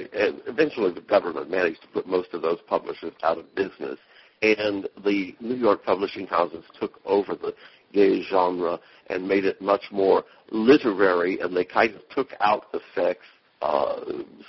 eventually 0.48 0.92
the 0.92 1.00
government 1.00 1.48
managed 1.48 1.80
to 1.82 1.88
put 1.88 2.06
most 2.06 2.34
of 2.34 2.42
those 2.42 2.58
publishers 2.66 3.12
out 3.22 3.38
of 3.38 3.54
business, 3.54 3.96
and 4.42 4.88
the 5.04 5.36
New 5.40 5.54
York 5.54 5.84
publishing 5.84 6.26
houses 6.26 6.64
took 6.80 6.98
over 7.04 7.36
the 7.36 7.54
gay 7.92 8.22
genre 8.22 8.80
and 9.06 9.28
made 9.28 9.44
it 9.44 9.62
much 9.62 9.84
more 9.92 10.24
literary, 10.50 11.38
and 11.38 11.56
they 11.56 11.64
kind 11.64 11.94
of 11.94 12.00
took 12.08 12.30
out 12.40 12.72
the 12.72 12.80
sex 12.92 13.20
uh, 13.60 14.00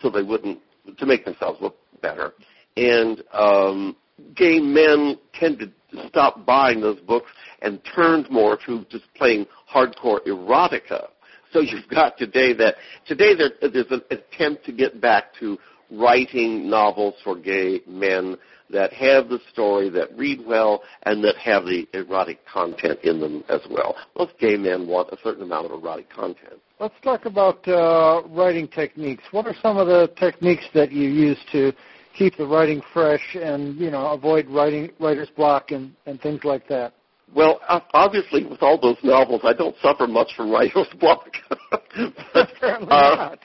so 0.01 0.09
they 0.09 0.23
wouldn't 0.23 0.57
to 0.97 1.05
make 1.05 1.25
themselves 1.25 1.61
look 1.61 1.77
better. 2.01 2.33
And 2.75 3.23
um, 3.33 3.95
gay 4.35 4.59
men 4.59 5.17
tended 5.33 5.73
to 5.91 6.07
stop 6.07 6.45
buying 6.45 6.81
those 6.81 6.99
books 7.01 7.29
and 7.61 7.79
turned 7.95 8.29
more 8.29 8.57
to 8.65 8.85
just 8.89 9.05
playing 9.15 9.45
hardcore 9.73 10.19
erotica. 10.27 11.07
So 11.51 11.59
you've 11.59 11.87
got 11.87 12.17
today 12.17 12.53
that 12.53 12.75
today 13.05 13.35
there, 13.35 13.51
there's 13.69 13.91
an 13.91 14.01
attempt 14.09 14.65
to 14.65 14.71
get 14.71 14.99
back 14.99 15.25
to 15.39 15.57
writing 15.91 16.69
novels 16.69 17.13
for 17.23 17.37
gay 17.37 17.81
men 17.87 18.37
that 18.71 18.91
have 18.93 19.29
the 19.29 19.39
story, 19.51 19.89
that 19.89 20.17
read 20.17 20.39
well, 20.45 20.81
and 21.03 21.23
that 21.23 21.35
have 21.37 21.65
the 21.65 21.87
erotic 21.93 22.39
content 22.45 22.99
in 23.03 23.19
them 23.19 23.43
as 23.49 23.61
well. 23.69 23.95
Most 24.17 24.33
gay 24.39 24.57
men 24.57 24.87
want 24.87 25.09
a 25.11 25.17
certain 25.23 25.43
amount 25.43 25.67
of 25.67 25.71
erotic 25.71 26.09
content. 26.09 26.59
Let's 26.79 26.95
talk 27.03 27.25
about 27.25 27.65
uh, 27.67 28.23
writing 28.29 28.67
techniques. 28.67 29.23
What 29.31 29.45
are 29.45 29.55
some 29.61 29.77
of 29.77 29.87
the 29.87 30.11
techniques 30.17 30.65
that 30.73 30.91
you 30.91 31.07
use 31.07 31.37
to 31.51 31.71
keep 32.17 32.37
the 32.37 32.45
writing 32.45 32.81
fresh 32.93 33.35
and 33.35 33.75
you 33.77 33.91
know 33.91 34.11
avoid 34.11 34.47
writing 34.47 34.89
writer's 34.99 35.29
block 35.29 35.71
and, 35.71 35.93
and 36.05 36.21
things 36.21 36.43
like 36.43 36.67
that? 36.67 36.93
Well, 37.35 37.61
obviously, 37.93 38.45
with 38.45 38.61
all 38.61 38.79
those 38.79 38.97
novels, 39.03 39.41
I 39.43 39.53
don't 39.53 39.75
suffer 39.81 40.05
much 40.05 40.29
from 40.35 40.51
writer's 40.51 40.87
block. 40.99 41.29
but, 41.71 42.49
uh, 42.63 43.35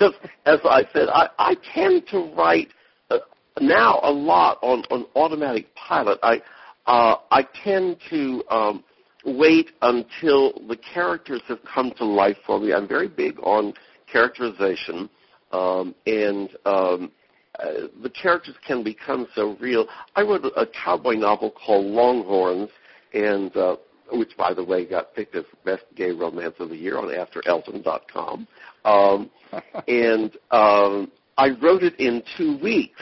as, 0.00 0.12
as 0.46 0.58
I 0.64 0.82
said, 0.94 1.08
I, 1.12 1.28
I 1.38 1.54
tend 1.74 2.06
to 2.08 2.32
write 2.34 2.68
uh, 3.10 3.18
now 3.60 4.00
a 4.02 4.10
lot 4.10 4.58
on, 4.62 4.82
on 4.90 5.04
automatic 5.14 5.66
pilot. 5.74 6.18
I 6.22 6.40
uh, 6.86 7.16
I 7.30 7.46
tend 7.64 7.96
to 8.10 8.42
um, 8.50 8.84
wait 9.24 9.70
until 9.82 10.52
the 10.68 10.76
characters 10.92 11.40
have 11.48 11.60
come 11.64 11.92
to 11.98 12.04
life 12.04 12.36
for 12.46 12.60
me. 12.60 12.72
I'm 12.72 12.86
very 12.88 13.08
big 13.08 13.38
on 13.40 13.72
characterization, 14.10 15.08
um, 15.52 15.94
and 16.06 16.50
um, 16.66 17.10
uh, 17.58 17.88
the 18.02 18.10
characters 18.10 18.56
can 18.66 18.82
become 18.82 19.26
so 19.34 19.56
real. 19.60 19.86
I 20.16 20.22
wrote 20.22 20.44
a, 20.44 20.66
cowboy 20.66 21.14
novel 21.14 21.50
called 21.50 21.86
Longhorns, 21.86 22.70
and 23.12 23.56
uh, 23.56 23.76
which, 24.12 24.36
by 24.36 24.52
the 24.54 24.64
way, 24.64 24.84
got 24.84 25.14
picked 25.14 25.34
as 25.34 25.44
best 25.64 25.84
gay 25.94 26.10
romance 26.10 26.54
of 26.58 26.68
the 26.68 26.76
year 26.76 26.98
on 26.98 27.04
AfterElton.com. 27.04 28.46
Um, 28.84 29.30
and 29.88 30.36
um, 30.50 31.12
I 31.38 31.50
wrote 31.62 31.82
it 31.82 31.98
in 31.98 32.22
two 32.36 32.58
weeks, 32.62 33.00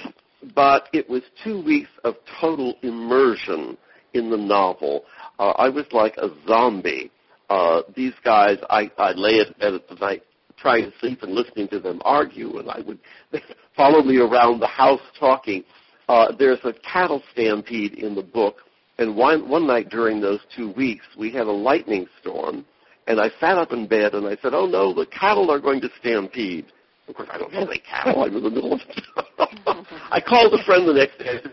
but 0.55 0.89
it 0.93 1.09
was 1.09 1.23
two 1.43 1.63
weeks 1.63 1.91
of 2.05 2.17
total 2.41 2.75
immersion 2.83 3.77
in 4.15 4.31
the 4.31 4.37
novel. 4.37 5.05
Uh, 5.39 5.51
I 5.51 5.69
was 5.69 5.87
like 5.93 6.17
a 6.19 6.29
zombie. 6.47 7.11
Uh, 7.49 7.83
these 7.95 8.15
guys, 8.25 8.59
I, 8.71 8.91
I 8.99 9.13
lay 9.13 9.39
in 9.41 9.55
bed 9.59 9.75
at 9.75 9.89
the 9.89 9.95
night 9.97 10.23
trying 10.63 10.85
to 10.85 10.99
sleep 11.01 11.23
and 11.23 11.33
listening 11.33 11.69
to 11.69 11.81
them 11.81 12.01
argue, 12.05 12.59
and 12.59 12.71
I 12.71 12.81
would 12.87 12.99
follow 13.77 14.03
me 14.03 14.19
around 14.19 14.61
the 14.61 14.69
house 14.69 15.01
talking. 15.19 15.65
Uh, 16.09 16.33
there's 16.39 16.61
a 16.65 16.73
cattle 16.91 17.23
stampede 17.33 17.95
in 17.95 18.15
the 18.15 18.23
book, 18.23 18.57
and 18.99 19.17
one, 19.17 19.49
one 19.49 19.67
night 19.67 19.91
during 19.91 20.21
those 20.21 20.41
two 20.57 20.73
weeks, 20.73 21.05
we 21.19 21.33
had 21.33 21.47
a 21.47 21.53
lightning 21.53 22.07
storm, 22.21 22.65
and 23.09 23.21
I 23.21 23.31
sat 23.41 23.59
up 23.59 23.73
in 23.73 23.89
bed 23.89 24.15
and 24.15 24.27
I 24.27 24.37
said, 24.41 24.55
"Oh 24.55 24.67
no, 24.67 24.95
the 24.95 25.07
cattle 25.07 25.51
are 25.51 25.61
going 25.61 25.81
to 25.81 25.91
stampede." 25.99 26.67
Of 27.09 27.17
course, 27.17 27.29
I 27.33 27.39
don't 27.39 27.53
have 27.53 27.69
any 27.69 27.81
cattle. 27.81 28.23
I'm 28.23 28.37
in 28.37 28.45
the 28.45 28.51
middle 28.51 28.75
of. 28.75 28.81
I 30.11 30.21
called 30.21 30.55
a 30.55 30.63
friend 30.65 30.87
the 30.89 30.93
next 30.93 31.19
day. 31.19 31.39
I 31.39 31.43
said, 31.43 31.53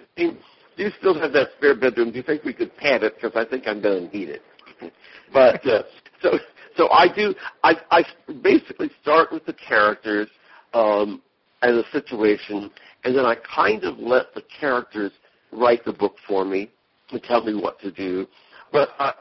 "Do 0.77 0.83
you 0.83 0.91
still 0.99 1.19
have 1.19 1.33
that 1.33 1.49
spare 1.57 1.75
bedroom? 1.75 2.11
Do 2.11 2.17
you 2.17 2.23
think 2.23 2.43
we 2.43 2.53
could 2.53 2.75
pad 2.77 3.03
it? 3.03 3.15
Because 3.15 3.35
I 3.35 3.49
think 3.49 3.67
I'm 3.67 3.81
going 3.81 4.09
to 4.09 4.17
need 4.17 4.29
it." 4.29 4.41
but 5.33 5.65
uh, 5.65 5.83
so 6.21 6.37
so 6.79 6.89
I 6.91 7.13
do. 7.13 7.35
I, 7.63 7.73
I 7.91 8.03
basically 8.41 8.89
start 9.01 9.33
with 9.33 9.45
the 9.45 9.53
characters 9.53 10.29
um, 10.73 11.21
and 11.61 11.77
the 11.77 11.83
situation, 11.91 12.71
and 13.03 13.13
then 13.15 13.25
I 13.25 13.35
kind 13.53 13.83
of 13.83 13.99
let 13.99 14.33
the 14.33 14.43
characters 14.59 15.11
write 15.51 15.83
the 15.83 15.91
book 15.91 16.15
for 16.25 16.45
me 16.45 16.71
and 17.11 17.21
tell 17.21 17.43
me 17.43 17.53
what 17.53 17.81
to 17.81 17.91
do. 17.91 18.25
But 18.71 18.89
I, 18.97 19.13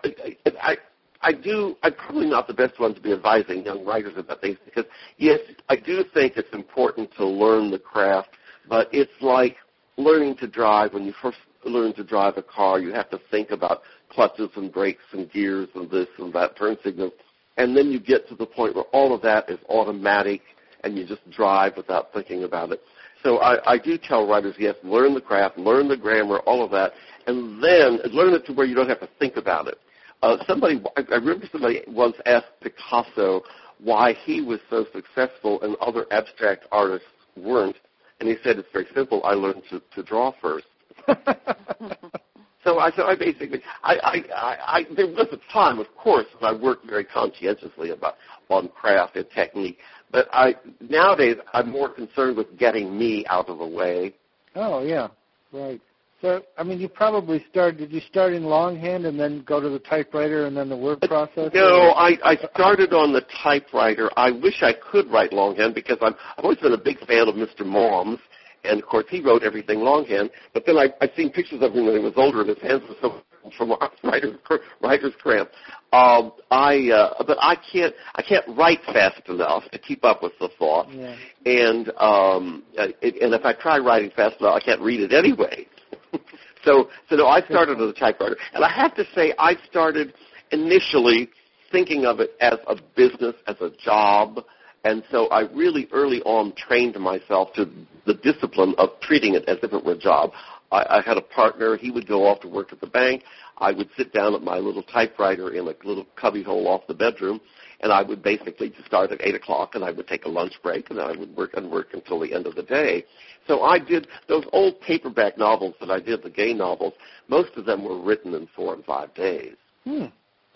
I, 0.62 0.77
I 1.21 1.33
do. 1.33 1.75
I'm 1.83 1.95
probably 1.95 2.31
not 2.31 2.47
the 2.47 2.55
best 2.55 2.79
one 2.79 2.95
to 2.95 3.00
be 3.00 3.12
advising 3.12 3.65
young 3.65 3.85
writers 3.85 4.15
about 4.17 4.41
things 4.41 4.59
because 4.65 4.85
yes, 5.17 5.41
I 5.69 5.75
do 5.75 6.05
think 6.15 6.35
it's 6.37 6.53
important 6.53 7.11
to 7.17 7.27
learn 7.27 7.73
the 7.73 7.79
craft, 7.79 8.31
but 8.69 8.88
it's 8.93 9.11
like 9.21 9.57
learning 9.97 10.37
to 10.37 10.47
drive. 10.47 10.95
When 10.95 11.05
you 11.05 11.15
first 11.21 11.38
learn 11.65 11.93
to 11.95 12.05
drive 12.05 12.37
a 12.37 12.43
car, 12.43 12.79
you 12.79 12.93
have 12.93 13.11
to 13.11 13.19
think 13.33 13.50
about 13.50 13.83
clutches 14.11 14.50
and 14.55 14.73
brakes 14.73 15.03
and 15.12 15.29
gears 15.33 15.69
and 15.75 15.91
this 15.91 16.07
and 16.19 16.33
that 16.35 16.57
turn 16.57 16.77
signals 16.85 17.15
and 17.59 17.77
then 17.77 17.91
you 17.91 18.00
get 18.00 18.29
to 18.29 18.35
the 18.37 18.47
point 18.47 18.75
where 18.75 18.85
all 18.93 19.15
of 19.15 19.21
that 19.23 19.50
is 19.50 19.59
automatic 19.69 20.41
and 20.85 20.97
you 20.97 21.05
just 21.05 21.29
drive 21.31 21.77
without 21.77 22.12
thinking 22.15 22.45
about 22.45 22.71
it. 22.71 22.81
So 23.25 23.38
I, 23.38 23.73
I 23.73 23.79
do 23.79 23.99
tell 23.99 24.27
writers, 24.27 24.55
yes, 24.59 24.77
learn 24.85 25.12
the 25.12 25.21
craft, 25.21 25.59
learn 25.59 25.88
the 25.88 25.97
grammar, 25.97 26.38
all 26.47 26.65
of 26.65 26.71
that, 26.71 26.93
and 27.27 27.62
then 27.62 27.99
learn 28.12 28.33
it 28.33 28.47
to 28.47 28.53
where 28.53 28.65
you 28.65 28.77
don't 28.77 28.88
have 28.88 29.00
to 29.00 29.09
think 29.19 29.37
about 29.37 29.67
it. 29.67 29.79
Uh, 30.23 30.37
somebody, 30.47 30.81
I, 30.97 31.03
I 31.11 31.17
remember 31.17 31.47
somebody 31.50 31.83
once 31.88 32.15
asked 32.27 32.47
Picasso 32.62 33.43
why 33.81 34.15
he 34.25 34.41
was 34.41 34.61
so 34.71 34.87
successful 34.93 35.61
and 35.62 35.77
other 35.81 36.07
abstract 36.12 36.65
artists 36.71 37.07
weren't, 37.37 37.77
and 38.21 38.29
he 38.29 38.37
said 38.45 38.59
it's 38.59 38.69
very 38.73 38.87
simple. 38.95 39.21
I 39.25 39.35
learned 39.35 39.62
to, 39.71 39.83
to 39.97 40.03
draw 40.05 40.33
first. 40.41 40.67
So 42.69 42.79
I, 42.81 42.91
so 42.95 43.05
I 43.05 43.17
basically, 43.17 43.63
I, 43.83 43.95
I, 43.95 44.15
I, 44.37 44.57
I, 44.67 44.85
there 44.95 45.07
was 45.07 45.27
a 45.33 45.53
time, 45.53 45.79
of 45.79 45.87
course, 45.97 46.27
when 46.39 46.55
I 46.55 46.55
worked 46.55 46.85
very 46.87 47.05
conscientiously 47.05 47.91
about 47.91 48.17
on 48.51 48.69
craft 48.69 49.17
and 49.17 49.25
technique. 49.35 49.79
But 50.13 50.29
I 50.33 50.55
nowadays 50.81 51.37
I'm 51.55 51.71
more 51.71 51.89
concerned 51.89 52.37
with 52.37 52.59
getting 52.59 52.99
me 52.99 53.25
out 53.27 53.49
of 53.49 53.59
the 53.59 53.67
way. 53.67 54.15
Oh 54.55 54.83
yeah, 54.83 55.09
right. 55.53 55.81
So 56.21 56.43
I 56.59 56.63
mean, 56.63 56.79
you 56.79 56.89
probably 56.89 57.43
started. 57.51 57.79
Did 57.79 57.93
you 57.93 58.01
start 58.01 58.35
in 58.35 58.45
longhand 58.45 59.07
and 59.07 59.19
then 59.19 59.45
go 59.47 59.61
to 59.61 59.69
the 59.71 59.79
typewriter 59.79 60.47
and 60.47 60.55
then 60.55 60.69
the 60.69 60.77
word 60.77 60.99
uh, 61.03 61.09
processor? 61.09 61.55
No, 61.55 61.93
I, 61.93 62.17
I 62.23 62.37
started 62.55 62.93
on 62.93 63.13
the 63.15 63.23
typewriter. 63.43 64.11
I 64.17 64.31
wish 64.31 64.63
I 64.63 64.75
could 64.91 65.11
write 65.11 65.33
longhand 65.33 65.75
because 65.75 65.99
I'm 66.03 66.15
I've 66.37 66.45
always 66.45 66.59
been 66.59 66.73
a 66.73 66.79
big 66.79 66.99
fan 67.07 67.29
of 67.29 67.35
Mr. 67.35 67.61
Malms 67.61 68.19
and 68.65 68.81
of 68.83 68.88
course, 68.88 69.07
he 69.09 69.21
wrote 69.21 69.43
everything 69.43 69.81
longhand. 69.81 70.31
But 70.55 70.65
then 70.67 70.77
I, 70.77 70.88
I've 71.00 71.11
seen 71.17 71.31
pictures 71.31 71.62
of 71.62 71.73
him 71.73 71.87
when 71.87 71.97
he 71.97 72.03
was 72.03 72.15
older, 72.17 72.41
and 72.41 72.49
his 72.49 72.59
hands 72.59 72.83
were 72.88 72.97
so 73.00 73.23
from 73.57 73.75
writer's 74.05 74.37
writer's 74.83 75.15
cramp. 75.23 75.50
Um, 75.93 76.33
I 76.50 76.91
uh, 76.91 77.25
but 77.27 77.38
I 77.41 77.57
can't 77.73 77.95
I 78.15 78.23
can't 78.23 78.45
write 78.57 78.81
fast 78.93 79.29
enough 79.29 79.65
to 79.73 79.79
keep 79.79 80.05
up 80.05 80.23
with 80.23 80.33
the 80.38 80.50
thought. 80.59 80.93
Yeah. 80.93 81.17
And 81.47 81.91
um, 81.99 82.65
it, 82.75 83.23
and 83.23 83.33
if 83.35 83.45
I 83.45 83.55
try 83.55 83.79
writing 83.79 84.11
fast 84.15 84.41
enough, 84.41 84.55
I 84.55 84.61
can't 84.61 84.81
read 84.81 85.00
it 85.00 85.12
anyway. 85.12 85.67
So, 86.65 86.88
so 87.09 87.17
no, 87.17 87.27
I 87.29 87.41
started 87.43 87.81
as 87.81 87.91
a 87.91 87.93
typewriter, 87.93 88.37
and 88.53 88.65
I 88.65 88.71
have 88.71 88.95
to 88.97 89.05
say, 89.15 89.33
I 89.38 89.55
started 89.71 90.12
initially 90.50 91.31
thinking 91.71 92.05
of 92.05 92.21
it 92.21 92.31
as 92.41 92.59
a 92.67 92.77
business, 92.97 93.35
as 93.47 93.57
a 93.61 93.71
job, 93.83 94.41
and 94.88 95.02
so 95.11 95.26
I 95.28 95.40
really 95.52 95.87
early 95.92 96.23
on 96.23 96.54
trained 96.57 96.99
myself 96.99 97.52
to 97.57 97.71
the 98.07 98.14
discipline 98.14 98.75
of 98.78 98.88
treating 99.02 99.35
it 99.35 99.47
as 99.47 99.59
if 99.62 99.75
it 99.75 99.85
were 99.85 99.92
a 99.92 99.99
job. 99.99 100.30
I, 100.73 100.99
I 100.99 101.02
had 101.04 101.18
a 101.18 101.21
partner. 101.21 101.76
He 101.76 101.90
would 101.90 102.09
go 102.09 102.26
off 102.26 102.40
to 102.40 102.49
work 102.49 102.73
at 102.73 102.80
the 102.80 102.87
bank. 102.87 103.23
I 103.59 103.71
would 103.71 103.90
sit 103.99 104.14
down 104.14 104.35
at 104.35 104.40
my 104.40 104.57
little 104.57 104.83
typewriter 104.83 105.50
in 105.50 105.66
a 105.66 105.75
little 105.87 106.07
cubbyhole 106.16 106.66
off 106.66 106.87
the 106.88 106.95
bedroom, 106.95 107.38
and 107.80 107.92
I 107.92 108.00
would 108.00 108.23
basically 108.23 108.73
start 108.87 109.12
at 109.12 109.21
eight 109.21 109.35
o'clock, 109.35 109.75
and 109.75 109.85
I 109.85 109.90
would 109.90 110.09
take 110.09 110.25
a 110.25 110.28
lunch 110.30 110.54
break, 110.62 110.88
and 110.88 110.99
I 110.99 111.14
would 111.14 111.37
work 111.37 111.50
and 111.54 111.71
work 111.71 111.88
until 111.92 112.18
the 112.18 112.33
end 112.33 112.47
of 112.47 112.54
the 112.54 112.62
day. 112.62 113.04
So 113.47 113.64
I 113.64 113.78
did 113.78 114.09
those 114.26 114.45
old 114.54 114.80
paperback 114.80 115.37
novels 115.37 115.75
that 115.80 115.90
I 115.90 116.00
did, 116.00 116.23
the 116.23 116.30
gay 116.30 116.54
novels. 116.54 116.95
Most 117.28 117.50
of 117.57 117.66
them 117.66 117.85
were 117.85 118.00
written 118.00 118.33
in 118.33 118.49
four 118.57 118.73
and 118.73 118.83
five 118.87 119.12
days. 119.12 119.54
Hmm. 119.85 120.07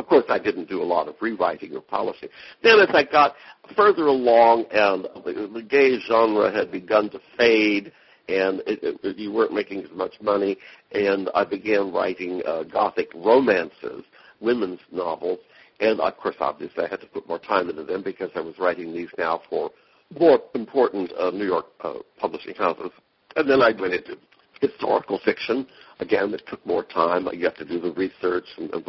Of 0.03 0.09
course, 0.09 0.25
I 0.29 0.41
didn't 0.41 0.69
do 0.69 0.83
a 0.83 0.85
lot 0.85 1.07
of 1.07 1.15
rewriting 1.21 1.77
or 1.77 1.81
polishing. 1.81 2.29
Then, 2.61 2.81
as 2.81 2.89
I 2.93 3.05
got 3.05 3.37
further 3.77 4.09
along, 4.09 4.65
and 4.73 5.05
the, 5.25 5.49
the 5.55 5.63
gay 5.63 5.97
genre 6.09 6.51
had 6.53 6.73
begun 6.73 7.09
to 7.11 7.21
fade, 7.39 7.93
and 8.29 8.61
it, 8.67 8.99
it, 9.05 9.17
you 9.17 9.31
weren't 9.31 9.53
making 9.53 9.85
as 9.85 9.93
much 9.95 10.15
money, 10.21 10.59
and 10.91 11.31
I 11.37 11.45
began 11.45 11.93
writing 11.93 12.43
uh, 12.45 12.65
gothic 12.65 13.15
romances, 13.15 14.03
women's 14.41 14.81
novels, 14.91 15.39
and 15.79 16.01
of 16.01 16.17
course, 16.17 16.35
obviously, 16.41 16.83
I 16.83 16.89
had 16.89 17.01
to 17.03 17.07
put 17.07 17.29
more 17.29 17.39
time 17.39 17.71
into 17.71 17.85
them 17.85 18.03
because 18.03 18.31
I 18.35 18.41
was 18.41 18.59
writing 18.59 18.93
these 18.93 19.11
now 19.17 19.41
for 19.49 19.71
more 20.19 20.41
important 20.57 21.13
uh, 21.17 21.31
New 21.31 21.47
York 21.47 21.67
uh, 21.85 21.95
publishing 22.19 22.57
houses. 22.57 22.91
And 23.37 23.49
then 23.49 23.63
I 23.63 23.71
went 23.71 23.95
into 23.95 24.17
historical 24.61 25.21
fiction. 25.25 25.65
Again, 26.01 26.35
it 26.35 26.43
took 26.49 26.65
more 26.67 26.83
time. 26.83 27.29
You 27.33 27.45
have 27.45 27.57
to 27.57 27.65
do 27.65 27.81
the 27.81 27.93
research 27.93 28.47
and, 28.59 28.69
and 28.75 28.85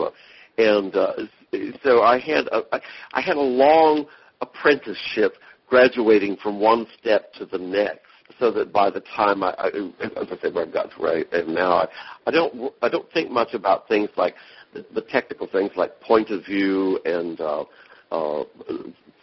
and 0.57 0.95
uh, 0.95 1.13
so 1.83 2.01
I 2.01 2.19
had 2.19 2.47
a, 2.47 2.61
I 3.13 3.21
had 3.21 3.37
a 3.37 3.41
long 3.41 4.05
apprenticeship 4.41 5.35
graduating 5.67 6.37
from 6.37 6.59
one 6.59 6.85
step 6.99 7.33
to 7.33 7.45
the 7.45 7.57
next 7.57 8.01
so 8.39 8.51
that 8.51 8.71
by 8.71 8.89
the 8.89 9.01
time 9.15 9.43
I, 9.43 9.53
I 9.57 9.67
as 10.21 10.27
I 10.31 10.37
said, 10.41 10.53
where 10.53 10.65
I've 10.65 10.73
got 10.73 10.91
to 10.91 10.97
where 10.97 11.25
I 11.31 11.41
now, 11.47 11.73
I, 11.73 11.87
I 12.27 12.31
don't 12.31 12.73
I 12.81 12.89
don't 12.89 13.11
think 13.11 13.31
much 13.31 13.53
about 13.53 13.87
things 13.87 14.09
like 14.17 14.35
the, 14.73 14.85
the 14.93 15.01
technical 15.01 15.47
things 15.47 15.71
like 15.75 15.99
point 16.01 16.29
of 16.29 16.45
view 16.45 16.99
and 17.05 17.39
uh, 17.39 17.63
uh, 18.11 18.43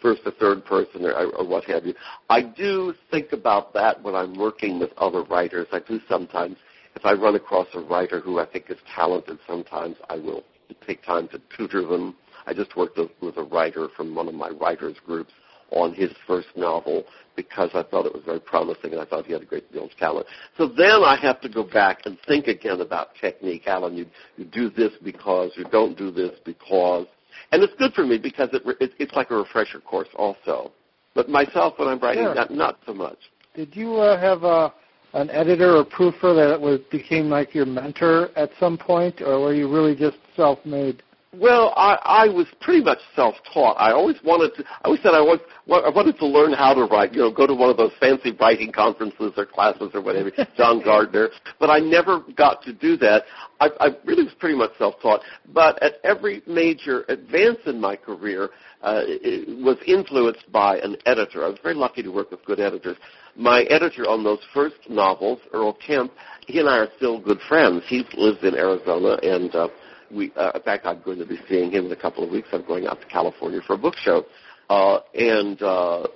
first 0.01 0.21
or 0.25 0.31
third 0.39 0.65
person 0.65 1.05
or, 1.05 1.13
or 1.13 1.47
what 1.47 1.63
have 1.65 1.85
you. 1.85 1.93
I 2.29 2.41
do 2.41 2.93
think 3.09 3.31
about 3.33 3.73
that 3.73 4.01
when 4.01 4.15
I'm 4.15 4.37
working 4.37 4.79
with 4.79 4.91
other 4.97 5.23
writers. 5.23 5.67
I 5.71 5.79
do 5.79 5.99
sometimes, 6.09 6.57
if 6.95 7.05
I 7.05 7.13
run 7.13 7.35
across 7.35 7.67
a 7.73 7.79
writer 7.79 8.19
who 8.19 8.39
I 8.39 8.45
think 8.45 8.69
is 8.69 8.77
talented, 8.93 9.39
sometimes 9.47 9.95
I 10.09 10.15
will 10.15 10.43
take 10.85 11.03
time 11.03 11.27
to 11.29 11.41
tutor 11.55 11.85
them. 11.85 12.15
I 12.45 12.53
just 12.53 12.75
worked 12.75 12.97
with 12.97 13.37
a 13.37 13.43
writer 13.43 13.87
from 13.95 14.15
one 14.15 14.27
of 14.27 14.33
my 14.33 14.49
writers 14.49 14.97
groups 15.05 15.31
on 15.71 15.93
his 15.93 16.11
first 16.27 16.47
novel 16.55 17.05
because 17.35 17.69
I 17.73 17.83
thought 17.83 18.05
it 18.05 18.13
was 18.13 18.23
very 18.25 18.39
promising 18.39 18.91
and 18.91 18.99
I 18.99 19.05
thought 19.05 19.25
he 19.25 19.33
had 19.33 19.41
a 19.41 19.45
great 19.45 19.71
deal 19.71 19.85
of 19.85 19.95
talent. 19.97 20.27
So 20.57 20.67
then 20.67 21.03
I 21.03 21.17
have 21.21 21.39
to 21.41 21.49
go 21.49 21.63
back 21.63 21.99
and 22.05 22.17
think 22.27 22.47
again 22.47 22.81
about 22.81 23.15
technique. 23.19 23.67
Alan, 23.67 23.95
you, 23.95 24.05
you 24.37 24.45
do 24.45 24.69
this 24.69 24.91
because, 25.03 25.51
you 25.55 25.65
don't 25.71 25.97
do 25.97 26.11
this 26.11 26.31
because. 26.45 27.07
And 27.51 27.63
it's 27.63 27.73
good 27.77 27.93
for 27.93 28.05
me 28.05 28.17
because 28.17 28.49
it, 28.53 28.63
it, 28.81 28.91
it's 28.99 29.13
like 29.13 29.31
a 29.31 29.35
refresher 29.35 29.79
course 29.79 30.09
also. 30.15 30.71
But 31.15 31.29
myself, 31.29 31.73
when 31.77 31.87
I'm 31.87 31.99
writing, 31.99 32.23
sure. 32.23 32.35
not, 32.35 32.51
not 32.51 32.79
so 32.85 32.93
much. 32.93 33.17
Did 33.55 33.75
you 33.75 33.95
uh, 33.95 34.19
have 34.19 34.43
a, 34.43 34.73
an 35.13 35.29
editor 35.31 35.75
or 35.75 35.85
proofer 35.85 36.35
that 36.35 36.59
was 36.59 36.79
became 36.91 37.29
like 37.29 37.53
your 37.53 37.65
mentor 37.65 38.29
at 38.35 38.49
some 38.59 38.77
point, 38.77 39.21
or 39.21 39.39
were 39.39 39.53
you 39.53 39.71
really 39.71 39.95
just 39.95 40.17
self-made? 40.35 41.03
Well, 41.33 41.71
I, 41.77 42.25
I 42.25 42.27
was 42.27 42.45
pretty 42.59 42.83
much 42.83 42.97
self-taught. 43.15 43.77
I 43.79 43.93
always 43.93 44.17
wanted 44.21 44.53
to. 44.55 44.65
I 44.67 44.85
always 44.85 45.01
said 45.01 45.13
I, 45.13 45.21
was, 45.21 45.39
I 45.65 45.89
wanted 45.89 46.17
to 46.19 46.25
learn 46.25 46.51
how 46.51 46.73
to 46.73 46.83
write. 46.83 47.13
You 47.13 47.21
know, 47.21 47.31
go 47.31 47.47
to 47.47 47.53
one 47.53 47.69
of 47.69 47.77
those 47.77 47.93
fancy 48.01 48.35
writing 48.37 48.69
conferences 48.69 49.31
or 49.37 49.45
classes 49.45 49.91
or 49.93 50.01
whatever, 50.01 50.31
John 50.57 50.83
Gardner. 50.83 51.29
But 51.57 51.69
I 51.69 51.79
never 51.79 52.19
got 52.35 52.61
to 52.63 52.73
do 52.73 52.97
that. 52.97 53.23
I, 53.61 53.69
I 53.79 53.87
really 54.03 54.23
was 54.23 54.33
pretty 54.39 54.57
much 54.57 54.71
self-taught. 54.77 55.21
But 55.53 55.81
at 55.81 55.93
every 56.03 56.43
major 56.47 57.05
advance 57.07 57.59
in 57.65 57.79
my 57.79 57.95
career, 57.95 58.49
uh, 58.81 59.03
it 59.05 59.63
was 59.63 59.77
influenced 59.87 60.51
by 60.51 60.79
an 60.79 60.97
editor. 61.05 61.45
I 61.45 61.47
was 61.47 61.59
very 61.63 61.75
lucky 61.75 62.03
to 62.03 62.09
work 62.09 62.31
with 62.31 62.43
good 62.43 62.59
editors. 62.59 62.97
My 63.37 63.61
editor 63.69 64.03
on 64.03 64.25
those 64.25 64.39
first 64.53 64.75
novels, 64.89 65.39
Earl 65.53 65.77
Kemp, 65.85 66.11
he 66.45 66.59
and 66.59 66.67
I 66.67 66.79
are 66.79 66.89
still 66.97 67.21
good 67.21 67.39
friends. 67.47 67.83
He 67.87 68.03
lives 68.17 68.39
in 68.43 68.55
Arizona, 68.55 69.17
and 69.21 69.55
uh, 69.55 69.69
we, 70.13 70.31
uh, 70.35 70.51
in 70.55 70.61
fact, 70.61 70.85
I'm 70.85 71.01
going 71.01 71.19
to 71.19 71.25
be 71.25 71.39
seeing 71.49 71.71
him 71.71 71.85
in 71.85 71.91
a 71.91 71.95
couple 71.95 72.23
of 72.23 72.29
weeks. 72.29 72.49
I'm 72.51 72.65
going 72.65 72.87
out 72.87 73.01
to 73.01 73.07
California 73.07 73.61
for 73.65 73.73
a 73.73 73.77
book 73.77 73.95
show. 73.97 74.25
Uh, 74.69 75.01
and 75.15 75.61
uh, 75.61 76.07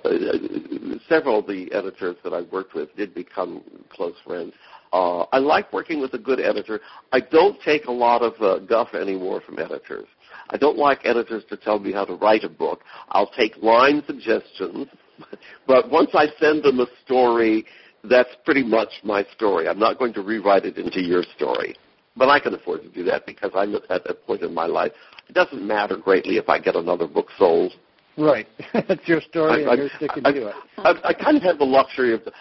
several 1.08 1.40
of 1.40 1.46
the 1.46 1.68
editors 1.72 2.16
that 2.24 2.32
I 2.32 2.40
worked 2.50 2.74
with 2.74 2.94
did 2.96 3.14
become 3.14 3.62
close 3.90 4.14
friends. 4.24 4.54
Uh, 4.94 5.24
I 5.32 5.38
like 5.38 5.70
working 5.74 6.00
with 6.00 6.14
a 6.14 6.18
good 6.18 6.40
editor. 6.40 6.80
I 7.12 7.20
don't 7.20 7.60
take 7.60 7.84
a 7.84 7.92
lot 7.92 8.22
of 8.22 8.32
uh, 8.40 8.64
guff 8.64 8.94
anymore 8.94 9.42
from 9.44 9.58
editors. 9.58 10.06
I 10.48 10.56
don't 10.56 10.78
like 10.78 11.00
editors 11.04 11.44
to 11.50 11.56
tell 11.58 11.78
me 11.78 11.92
how 11.92 12.06
to 12.06 12.14
write 12.14 12.44
a 12.44 12.48
book. 12.48 12.80
I'll 13.10 13.30
take 13.30 13.56
line 13.58 14.02
suggestions, 14.06 14.88
but 15.66 15.90
once 15.90 16.10
I 16.14 16.28
send 16.40 16.62
them 16.62 16.80
a 16.80 16.86
story, 17.04 17.66
that's 18.04 18.30
pretty 18.44 18.62
much 18.62 18.88
my 19.02 19.24
story. 19.34 19.68
I'm 19.68 19.78
not 19.78 19.98
going 19.98 20.14
to 20.14 20.22
rewrite 20.22 20.64
it 20.64 20.78
into 20.78 21.02
your 21.02 21.24
story. 21.36 21.76
But 22.16 22.28
I 22.28 22.40
can 22.40 22.54
afford 22.54 22.82
to 22.82 22.88
do 22.88 23.04
that 23.04 23.26
because 23.26 23.50
I'm 23.54 23.74
at 23.74 23.88
that 23.88 24.26
point 24.26 24.42
in 24.42 24.54
my 24.54 24.66
life. 24.66 24.92
It 25.28 25.34
doesn't 25.34 25.66
matter 25.66 25.96
greatly 25.96 26.36
if 26.36 26.48
I 26.48 26.58
get 26.58 26.76
another 26.76 27.06
book 27.06 27.28
sold. 27.38 27.72
Right. 28.16 28.46
That's 28.72 29.06
your 29.06 29.20
story 29.20 29.66
I, 29.66 29.72
and 29.72 29.78
you're 29.78 29.90
sticking 29.96 30.24
I, 30.24 30.32
to 30.32 30.46
it. 30.48 30.54
I, 30.78 30.94
I 31.04 31.12
kind 31.12 31.36
of 31.36 31.42
have 31.42 31.58
the 31.58 31.64
luxury 31.64 32.14
of, 32.14 32.24
the, 32.24 32.32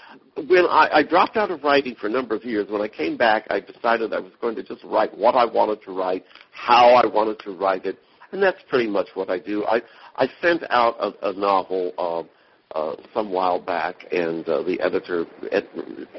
when 0.48 0.66
I, 0.66 0.90
I 0.94 1.04
dropped 1.04 1.36
out 1.36 1.52
of 1.52 1.64
writing 1.64 1.96
for 1.96 2.08
a 2.08 2.10
number 2.10 2.36
of 2.36 2.44
years, 2.44 2.70
when 2.70 2.82
I 2.82 2.88
came 2.88 3.18
back, 3.18 3.46
I 3.50 3.60
decided 3.60 4.14
I 4.14 4.20
was 4.20 4.32
going 4.40 4.56
to 4.56 4.64
just 4.64 4.84
write 4.84 5.16
what 5.18 5.36
I 5.36 5.46
wanted 5.46 5.82
to 5.84 5.92
write, 5.92 6.24
how 6.52 6.90
I 6.90 7.06
wanted 7.06 7.40
to 7.40 7.52
write 7.52 7.86
it, 7.86 7.98
and 8.32 8.42
that's 8.42 8.62
pretty 8.70 8.90
much 8.90 9.08
what 9.16 9.30
I 9.30 9.40
do. 9.40 9.66
I, 9.66 9.82
I 10.16 10.28
sent 10.42 10.64
out 10.70 10.96
a, 11.00 11.30
a 11.30 11.34
novel 11.34 11.94
um, 11.98 12.30
uh, 12.74 12.96
some 13.14 13.32
while 13.32 13.60
back, 13.60 14.06
and 14.12 14.48
uh, 14.50 14.62
the 14.64 14.80
editor 14.82 15.26
ed- 15.52 15.70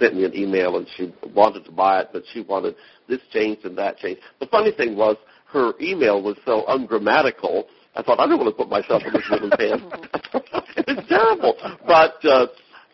sent 0.01 0.17
me 0.17 0.25
an 0.25 0.35
email, 0.35 0.77
and 0.77 0.87
she 0.97 1.13
wanted 1.35 1.65
to 1.65 1.73
buy 1.73 2.01
it, 2.01 2.09
but 2.13 2.23
she 2.33 2.41
wanted 2.41 2.75
this 3.09 3.21
changed 3.33 3.65
and 3.65 3.77
that 3.79 3.99
changed. 3.99 4.21
The 4.41 4.47
funny 4.47 4.73
thing 4.73 4.97
was, 4.97 5.17
her 5.53 5.73
email 5.81 6.23
was 6.23 6.37
so 6.45 6.65
ungrammatical. 6.69 7.67
I 7.95 8.03
thought 8.03 8.21
I 8.21 8.27
don't 8.27 8.39
want 8.39 8.51
to 8.51 8.57
put 8.57 8.69
myself 8.69 9.03
in 9.07 9.13
this 9.13 9.23
woman's 9.31 9.55
hands. 9.59 9.83
it's 10.77 11.09
terrible, 11.09 11.57
but. 11.87 12.25
Uh, 12.25 12.47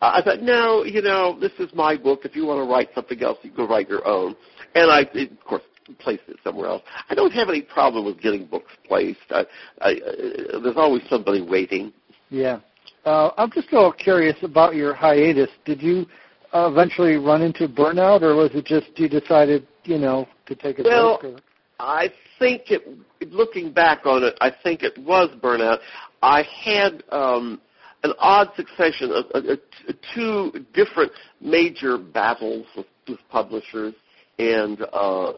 I 0.05 0.21
thought, 0.21 0.43
no, 0.43 0.83
you 0.85 1.01
know, 1.01 1.39
this 1.39 1.53
is 1.61 1.73
my 1.75 1.97
book. 1.97 2.23
If 2.25 2.35
you 2.35 2.45
want 2.45 2.59
to 2.59 2.69
write 2.69 2.89
something 2.93 3.23
else, 3.23 3.39
you 3.43 3.53
can 3.53 3.69
write 3.69 3.89
your 3.89 4.05
own. 4.05 4.35
And 4.75 4.91
I, 4.91 5.03
it, 5.15 5.31
of 5.31 5.45
course, 5.45 5.63
placed 6.01 6.25
it 6.29 6.39
somewhere 6.43 6.69
else. 6.69 6.83
I 7.09 7.15
don't 7.15 7.33
have 7.33 7.49
any 7.49 7.63
problem 7.63 8.05
with 8.05 8.21
getting 8.21 8.47
books 8.47 8.73
placed. 8.87 9.21
I, 9.31 9.45
I, 9.81 9.93
uh, 9.93 10.61
there's 10.61 10.77
always 10.77 11.03
somebody 11.09 11.41
waiting. 11.41 11.93
Yeah. 12.31 12.61
Uh, 13.05 13.31
I'm 13.37 13.51
just 13.51 13.71
a 13.73 13.77
little 13.77 13.93
curious 13.93 14.37
about 14.43 14.75
your 14.75 14.95
hiatus. 14.95 15.51
Did 15.65 15.83
you 15.83 16.07
uh, 16.53 16.69
eventually 16.71 17.17
run 17.17 17.43
into 17.43 17.69
burnout, 17.69 18.23
or 18.23 18.35
was 18.35 18.51
it 18.55 18.65
just 18.65 18.87
you 18.97 19.09
decided, 19.09 19.67
you 19.85 19.99
know, 19.99 20.29
to 20.47 20.55
take 20.55 20.79
a 20.79 20.83
well, 20.83 21.19
break? 21.21 21.35
Or? 21.35 21.41
I 21.81 22.09
think 22.39 22.71
it. 22.71 22.83
Looking 23.31 23.73
back 23.73 24.05
on 24.05 24.25
it, 24.25 24.35
I 24.41 24.51
think 24.63 24.83
it 24.83 24.99
was 24.99 25.31
burnout. 25.41 25.79
I 26.23 26.43
had 26.65 27.03
um, 27.11 27.61
an 28.03 28.13
odd 28.19 28.49
succession 28.57 29.13
of 29.13 29.25
uh, 29.35 29.53
uh, 29.53 29.93
two 30.15 30.53
different 30.75 31.13
major 31.41 31.99
battles 31.99 32.67
with, 32.77 32.87
with 33.09 33.19
publishers, 33.31 33.95
and 34.39 34.83
uh, 34.93 35.33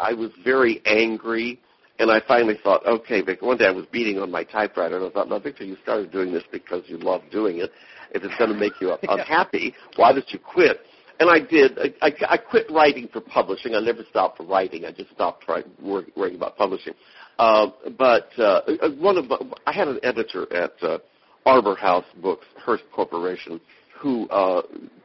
I 0.00 0.12
was 0.12 0.30
very 0.44 0.80
angry 0.86 1.60
and 1.98 2.10
I 2.10 2.20
finally 2.26 2.58
thought, 2.62 2.84
okay, 2.86 3.22
Victor, 3.22 3.46
one 3.46 3.56
day 3.56 3.66
I 3.66 3.70
was 3.70 3.86
beating 3.92 4.18
on 4.18 4.30
my 4.30 4.42
typewriter, 4.42 4.96
and 4.96 5.06
I 5.06 5.10
thought, 5.10 5.28
now, 5.28 5.38
Victor, 5.38 5.64
you 5.64 5.76
started 5.82 6.10
doing 6.10 6.32
this 6.32 6.42
because 6.50 6.82
you 6.86 6.98
love 6.98 7.22
doing 7.30 7.58
it. 7.58 7.70
If 8.10 8.24
it's 8.24 8.36
going 8.36 8.52
to 8.52 8.58
make 8.58 8.72
you 8.80 8.96
unhappy, 9.08 9.74
why 9.96 10.12
did 10.12 10.24
you 10.28 10.38
quit? 10.40 10.80
And 11.20 11.30
I 11.30 11.38
did. 11.38 11.78
I, 11.78 12.06
I, 12.08 12.12
I 12.30 12.36
quit 12.36 12.66
writing 12.70 13.08
for 13.12 13.20
publishing. 13.20 13.74
I 13.74 13.80
never 13.80 14.02
stopped 14.10 14.40
writing. 14.40 14.84
I 14.84 14.90
just 14.90 15.10
stopped 15.10 15.44
trying, 15.44 15.64
worrying 15.80 16.36
about 16.36 16.56
publishing. 16.56 16.94
Uh, 17.38 17.68
but 17.96 18.28
uh, 18.38 18.62
one 18.98 19.18
of 19.18 19.30
I 19.66 19.72
had 19.72 19.88
an 19.88 20.00
editor 20.02 20.52
at 20.52 20.72
uh, 20.82 20.98
Arbor 21.46 21.74
House 21.74 22.04
Books, 22.20 22.46
Hearst 22.56 22.84
Corporation, 22.92 23.60
who 24.00 24.28
uh, 24.28 24.62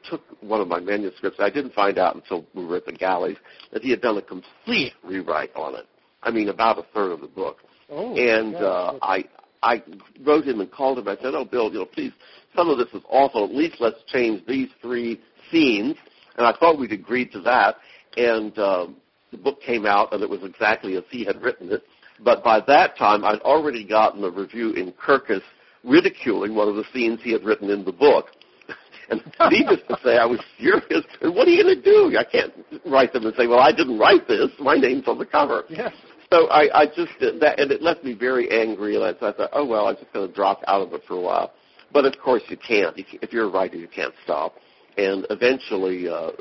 took 0.09 0.21
one 0.41 0.61
of 0.61 0.67
my 0.67 0.79
manuscripts. 0.79 1.39
I 1.39 1.49
didn't 1.49 1.73
find 1.73 1.97
out 1.97 2.15
until 2.15 2.45
we 2.53 2.65
were 2.65 2.77
at 2.77 2.85
the 2.85 2.91
galleys 2.91 3.37
that 3.71 3.81
he 3.81 3.89
had 3.89 4.01
done 4.01 4.17
a 4.17 4.21
complete 4.21 4.93
rewrite 5.03 5.55
on 5.55 5.75
it. 5.75 5.85
I 6.21 6.31
mean, 6.31 6.49
about 6.49 6.77
a 6.77 6.83
third 6.93 7.11
of 7.11 7.21
the 7.21 7.27
book. 7.27 7.57
Oh, 7.89 8.15
and 8.15 8.53
yeah, 8.53 8.59
uh, 8.59 8.99
I 9.01 9.23
I 9.63 9.83
wrote 10.25 10.45
him 10.45 10.61
and 10.61 10.71
called 10.71 10.99
him. 10.99 11.07
I 11.07 11.15
said, 11.15 11.33
"Oh, 11.33 11.45
Bill, 11.45 11.71
you 11.71 11.79
know, 11.79 11.85
please, 11.85 12.11
some 12.55 12.69
of 12.69 12.77
this 12.77 12.89
is 12.93 13.01
awful. 13.09 13.45
At 13.45 13.51
least 13.51 13.77
let's 13.79 13.99
change 14.07 14.45
these 14.45 14.69
three 14.81 15.19
scenes." 15.51 15.95
And 16.37 16.45
I 16.47 16.53
thought 16.57 16.79
we'd 16.79 16.91
agreed 16.93 17.31
to 17.33 17.41
that. 17.41 17.75
and 18.17 18.57
um, 18.59 18.95
the 19.31 19.37
book 19.37 19.61
came 19.61 19.85
out, 19.85 20.11
and 20.13 20.23
it 20.23 20.29
was 20.29 20.41
exactly 20.43 20.95
as 20.97 21.03
he 21.11 21.23
had 21.23 21.41
written 21.41 21.71
it. 21.71 21.83
But 22.21 22.43
by 22.43 22.59
that 22.67 22.97
time, 22.97 23.23
I'd 23.23 23.39
already 23.41 23.85
gotten 23.85 24.23
a 24.23 24.29
review 24.29 24.71
in 24.73 24.91
Kirkus 24.93 25.41
ridiculing 25.83 26.55
one 26.55 26.67
of 26.67 26.75
the 26.75 26.83
scenes 26.93 27.19
he 27.23 27.31
had 27.31 27.43
written 27.43 27.69
in 27.69 27.85
the 27.85 27.91
book. 27.91 28.27
And 29.11 29.23
needless 29.49 29.79
to 29.87 29.97
say, 30.03 30.17
I 30.17 30.25
was 30.25 30.39
furious. 30.59 31.03
And 31.21 31.33
what 31.33 31.47
are 31.47 31.49
you 31.49 31.63
going 31.63 31.75
to 31.75 31.81
do? 31.81 32.15
I 32.15 32.23
can't 32.23 32.53
write 32.85 33.11
them 33.11 33.25
and 33.25 33.33
say, 33.35 33.47
"Well, 33.47 33.57
I 33.59 33.71
didn't 33.71 33.97
write 33.97 34.27
this. 34.27 34.49
My 34.59 34.75
name's 34.75 35.07
on 35.07 35.17
the 35.17 35.25
cover." 35.25 35.63
Yes. 35.67 35.93
So 36.31 36.47
I, 36.49 36.81
I 36.81 36.85
just 36.85 37.17
did 37.19 37.39
that, 37.39 37.59
and 37.59 37.71
it 37.71 37.81
left 37.81 38.03
me 38.03 38.13
very 38.13 38.51
angry. 38.51 38.97
And 38.97 39.03
I 39.03 39.13
thought, 39.13 39.37
"Oh 39.51 39.65
well, 39.65 39.87
I'm 39.87 39.95
just 39.95 40.13
going 40.13 40.27
to 40.29 40.35
drop 40.35 40.61
out 40.67 40.81
of 40.85 40.93
it 40.93 41.01
for 41.07 41.15
a 41.15 41.21
while." 41.21 41.53
But 41.91 42.05
of 42.05 42.19
course, 42.23 42.43
you 42.49 42.57
can't. 42.57 42.93
If 42.99 43.33
you're 43.33 43.45
a 43.45 43.49
writer, 43.49 43.77
you 43.77 43.87
can't 43.87 44.13
stop. 44.23 44.53
And 44.97 45.25
eventually, 45.29 46.09
uh, 46.09 46.31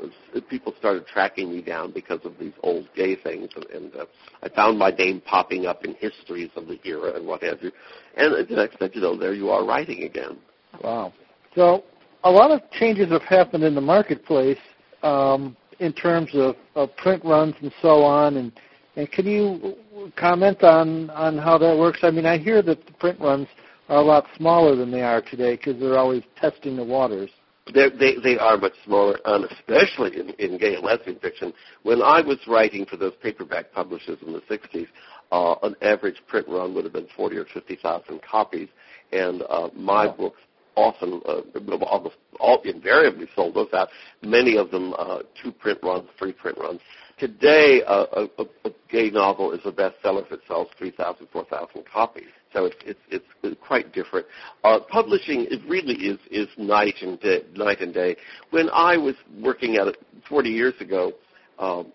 people 0.49 0.73
started 0.79 1.07
tracking 1.07 1.51
me 1.51 1.61
down 1.61 1.91
because 1.91 2.19
of 2.25 2.33
these 2.39 2.53
old 2.61 2.89
gay 2.95 3.15
things, 3.15 3.49
and, 3.55 3.65
and 3.67 3.95
uh, 3.95 4.05
I 4.43 4.49
found 4.49 4.77
my 4.77 4.89
name 4.89 5.21
popping 5.21 5.65
up 5.65 5.85
in 5.85 5.93
histories 5.95 6.49
of 6.55 6.67
the 6.67 6.79
era 6.83 7.15
and 7.15 7.25
what 7.25 7.41
have 7.43 7.61
you. 7.61 7.71
And 8.17 8.47
the 8.47 8.55
next 8.55 8.79
thing 8.79 8.89
you 8.93 9.01
know, 9.01 9.15
there 9.15 9.33
you 9.33 9.49
are 9.49 9.65
writing 9.65 10.03
again. 10.03 10.37
Wow. 10.83 11.13
So 11.55 11.83
a 12.23 12.31
lot 12.31 12.51
of 12.51 12.61
changes 12.71 13.09
have 13.11 13.21
happened 13.23 13.63
in 13.63 13.75
the 13.75 13.81
marketplace 13.81 14.57
um, 15.03 15.55
in 15.79 15.93
terms 15.93 16.29
of, 16.33 16.55
of 16.75 16.95
print 16.97 17.23
runs 17.23 17.55
and 17.61 17.71
so 17.81 18.03
on. 18.03 18.37
And, 18.37 18.51
and 18.95 19.09
can 19.11 19.25
you 19.25 19.75
comment 20.17 20.63
on, 20.63 21.09
on 21.11 21.37
how 21.37 21.57
that 21.57 21.77
works? 21.77 21.99
I 22.03 22.11
mean, 22.11 22.25
I 22.25 22.37
hear 22.37 22.61
that 22.61 22.85
the 22.85 22.93
print 22.93 23.19
runs 23.19 23.47
are 23.87 23.97
a 23.97 24.01
lot 24.01 24.25
smaller 24.37 24.75
than 24.75 24.91
they 24.91 25.01
are 25.01 25.21
today 25.21 25.55
because 25.55 25.79
they're 25.79 25.97
always 25.97 26.23
testing 26.39 26.75
the 26.75 26.83
waters. 26.83 27.29
They're, 27.73 27.89
they 27.89 28.15
they 28.23 28.37
are 28.37 28.57
much 28.57 28.73
smaller, 28.85 29.17
and 29.25 29.45
especially 29.45 30.19
in, 30.19 30.29
in 30.31 30.57
gay 30.57 30.75
and 30.75 30.83
lesbian 30.83 31.19
fiction. 31.19 31.53
When 31.83 32.01
I 32.01 32.21
was 32.21 32.37
writing 32.47 32.85
for 32.85 32.97
those 32.97 33.13
paperback 33.21 33.71
publishers 33.71 34.17
in 34.25 34.33
the 34.33 34.41
'60s, 34.41 34.87
uh, 35.31 35.55
an 35.63 35.75
average 35.81 36.21
print 36.27 36.47
run 36.47 36.73
would 36.73 36.83
have 36.83 36.93
been 36.93 37.07
forty 37.15 37.37
or 37.37 37.45
fifty 37.45 37.75
thousand 37.75 38.21
copies, 38.21 38.69
and 39.11 39.43
uh, 39.49 39.69
my 39.75 40.07
oh. 40.07 40.13
books 40.17 40.39
often, 40.75 41.21
uh, 41.27 41.41
almost 41.85 42.15
all 42.39 42.61
invariably 42.63 43.27
sold 43.35 43.53
those 43.55 43.67
out. 43.73 43.89
Many 44.21 44.57
of 44.57 44.71
them 44.71 44.93
uh, 44.97 45.19
two 45.41 45.51
print 45.51 45.79
runs, 45.83 46.07
three 46.17 46.31
print 46.31 46.57
runs. 46.57 46.79
Today, 47.17 47.81
uh, 47.85 48.05
a, 48.37 48.43
a, 48.65 48.71
gay 48.89 49.09
novel 49.09 49.51
is 49.51 49.59
a 49.65 49.71
bestseller 49.71 50.25
if 50.25 50.31
it 50.31 50.39
sells 50.47 50.69
3,000, 50.77 51.27
4,000 51.33 51.83
copies. 51.85 52.29
So 52.53 52.65
it's 52.65 52.99
it's 53.09 53.25
it's 53.43 53.57
quite 53.65 53.93
different. 53.93 54.25
Uh, 54.63 54.79
publishing 54.89 55.47
it 55.49 55.61
really 55.67 55.95
is 55.95 56.19
is 56.31 56.47
night 56.57 56.95
and 57.01 57.19
day, 57.19 57.43
night 57.55 57.81
and 57.81 57.93
day. 57.93 58.15
When 58.49 58.69
I 58.71 58.97
was 58.97 59.15
working 59.39 59.75
at 59.75 59.87
it 59.87 59.97
40 60.27 60.49
years 60.49 60.73
ago, 60.79 61.13
um, 61.59 61.91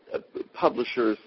publishers 0.52 1.18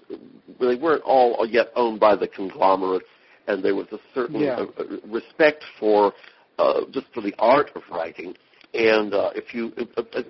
they 0.60 0.76
weren't 0.76 1.02
all 1.02 1.46
yet 1.48 1.68
owned 1.76 2.00
by 2.00 2.16
the 2.16 2.28
conglomerates, 2.28 3.06
and 3.46 3.62
there 3.62 3.74
was 3.74 3.86
a 3.92 3.98
certain 4.14 4.40
yeah. 4.40 4.64
uh, 4.78 4.84
respect 5.06 5.62
for 5.78 6.14
uh, 6.58 6.80
just 6.90 7.06
for 7.12 7.20
the 7.20 7.34
art 7.38 7.70
of 7.74 7.82
writing. 7.90 8.34
And 8.74 9.14
uh, 9.14 9.30
if 9.34 9.54
you, 9.54 9.72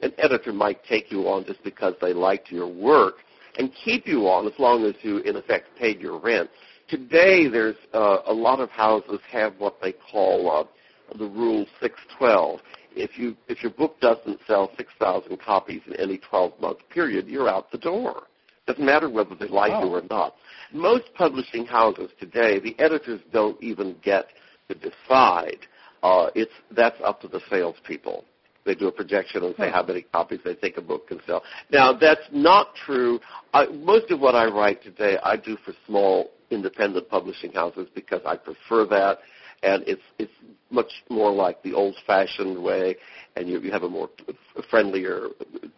an 0.03 0.13
editor 0.19 0.53
might 0.53 0.85
take 0.85 1.11
you 1.11 1.23
on 1.29 1.45
just 1.45 1.63
because 1.65 1.95
they 2.01 2.13
liked 2.13 2.53
your 2.53 2.69
work 2.69 3.17
and 3.59 3.71
keep 3.85 4.07
you 4.07 4.29
on 4.29 4.47
as 4.47 4.53
long 4.59 4.85
as 4.85 4.95
you, 5.03 5.19
in 5.19 5.37
effect, 5.37 5.67
paid 5.77 6.01
your 6.01 6.21
rent. 6.21 6.49
Today, 6.89 7.49
there's 7.49 7.77
uh, 7.93 8.19
a 8.27 8.33
lot 8.33 8.61
of 8.61 8.71
houses 8.71 9.21
have 9.31 9.55
what 9.59 9.77
they 9.83 9.93
call 9.93 10.51
uh, 10.51 11.17
the 11.19 11.27
rule 11.27 11.67
612. 11.81 12.61
If 12.97 13.19
you 13.19 13.37
if 13.47 13.63
your 13.63 13.73
book 13.73 14.01
doesn't 14.01 14.41
sell 14.47 14.71
6,000 14.77 15.39
copies 15.41 15.83
in 15.87 15.95
any 15.97 16.19
12-month 16.19 16.79
period, 16.91 17.27
you're 17.29 17.49
out 17.49 17.71
the 17.71 17.79
door. 17.79 18.23
Doesn't 18.67 18.85
matter 18.85 19.09
whether 19.09 19.35
they 19.35 19.49
like 19.49 19.73
oh. 19.75 19.85
you 19.85 19.95
or 19.95 20.03
not. 20.11 20.35
Most 20.73 21.05
publishing 21.15 21.67
houses 21.67 22.11
today, 22.19 22.59
the 22.59 22.79
editors 22.79 23.21
don't 23.33 23.63
even 23.63 23.97
get 24.03 24.27
to 24.69 24.75
decide 24.75 25.59
uh, 26.03 26.29
it's 26.35 26.53
that's 26.71 26.97
up 27.05 27.21
to 27.23 27.29
the 27.29 27.41
salespeople. 27.51 28.25
They 28.65 28.75
do 28.75 28.89
a 28.89 28.93
projection 28.93 29.45
and 29.45 29.55
say 29.57 29.71
how 29.71 29.83
many 29.83 30.03
copies 30.03 30.41
they 30.45 30.55
think 30.55 30.77
a 30.77 30.83
book 30.83 31.09
can 31.09 31.21
sell. 31.27 31.43
Now 31.71 31.93
that's 31.93 32.29
not 32.33 32.75
true. 32.75 33.19
I, 33.55 33.67
most 33.67 34.11
of 34.11 34.21
what 34.21 34.35
I 34.35 34.47
write 34.47 34.83
today, 34.83 35.19
I 35.23 35.37
do 35.37 35.57
for 35.65 35.73
small 35.87 36.31
independent 36.51 37.09
publishing 37.09 37.53
houses 37.53 37.89
because 37.95 38.21
I 38.27 38.37
prefer 38.37 38.87
that, 38.87 39.19
and 39.63 39.83
it's 39.87 40.03
it's 40.19 40.33
much 40.71 40.91
more 41.09 41.33
like 41.33 41.63
the 41.63 41.73
old-fashioned 41.73 42.63
way, 42.63 42.95
and 43.37 43.49
you, 43.49 43.59
you 43.61 43.73
have 43.73 43.83
a 43.85 43.89
more 43.89 44.11
friendlier, 44.69 45.29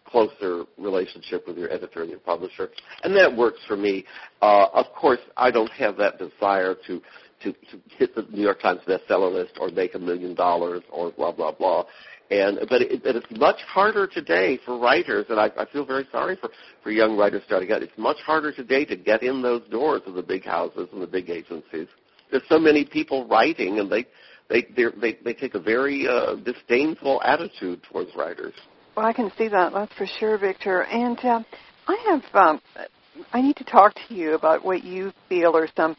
closer 0.05 0.65
relationship 0.77 1.47
with 1.47 1.57
your 1.57 1.71
editor 1.71 2.01
and 2.01 2.09
your 2.09 2.19
publisher, 2.19 2.69
and 3.03 3.15
that 3.15 3.35
works 3.35 3.59
for 3.67 3.77
me. 3.77 4.05
Uh, 4.41 4.67
of 4.73 4.85
course, 4.93 5.19
I 5.37 5.49
don't 5.49 5.71
have 5.71 5.97
that 5.97 6.19
desire 6.19 6.75
to 6.87 7.01
to, 7.43 7.53
to 7.53 7.81
hit 7.97 8.13
the 8.13 8.23
New 8.31 8.41
York 8.43 8.61
Times 8.61 8.81
bestseller 8.87 9.33
list 9.33 9.53
or 9.59 9.69
make 9.69 9.95
a 9.95 9.99
million 9.99 10.35
dollars 10.35 10.83
or 10.91 11.11
blah 11.11 11.31
blah 11.31 11.51
blah. 11.51 11.85
And 12.31 12.59
but, 12.69 12.81
it, 12.81 13.01
it's 13.03 13.25
much 13.31 13.59
harder 13.67 14.07
today 14.07 14.57
for 14.65 14.79
writers, 14.79 15.25
and 15.29 15.37
I, 15.37 15.51
I 15.57 15.65
feel 15.65 15.85
very 15.85 16.07
sorry 16.11 16.37
for 16.37 16.49
for 16.81 16.89
young 16.89 17.17
writers 17.17 17.43
starting 17.45 17.71
out. 17.73 17.83
It's 17.83 17.97
much 17.97 18.17
harder 18.25 18.53
today 18.53 18.85
to 18.85 18.95
get 18.95 19.21
in 19.21 19.41
those 19.41 19.63
doors 19.69 20.01
of 20.07 20.13
the 20.13 20.23
big 20.23 20.45
houses 20.45 20.87
and 20.93 21.01
the 21.01 21.07
big 21.07 21.29
agencies. 21.29 21.87
There's 22.31 22.43
so 22.47 22.57
many 22.57 22.85
people 22.85 23.27
writing, 23.27 23.79
and 23.79 23.91
they 23.91 24.05
they 24.49 24.65
they 24.73 25.17
they 25.23 25.33
take 25.33 25.55
a 25.55 25.59
very 25.59 26.07
uh, 26.07 26.35
disdainful 26.35 27.21
attitude 27.23 27.83
towards 27.91 28.15
writers. 28.15 28.53
Well, 28.95 29.05
I 29.05 29.11
can 29.11 29.29
see 29.37 29.49
that. 29.49 29.73
That's 29.73 29.93
for 29.95 30.05
sure, 30.05 30.37
Victor. 30.37 30.83
And 30.83 31.19
uh, 31.19 31.43
I 31.87 31.97
have 32.09 32.23
um, 32.33 32.61
I 33.33 33.41
need 33.41 33.57
to 33.57 33.63
talk 33.65 33.93
to 34.07 34.13
you 34.13 34.35
about 34.35 34.63
what 34.63 34.83
you 34.83 35.11
feel 35.27 35.55
are 35.55 35.67
some 35.75 35.95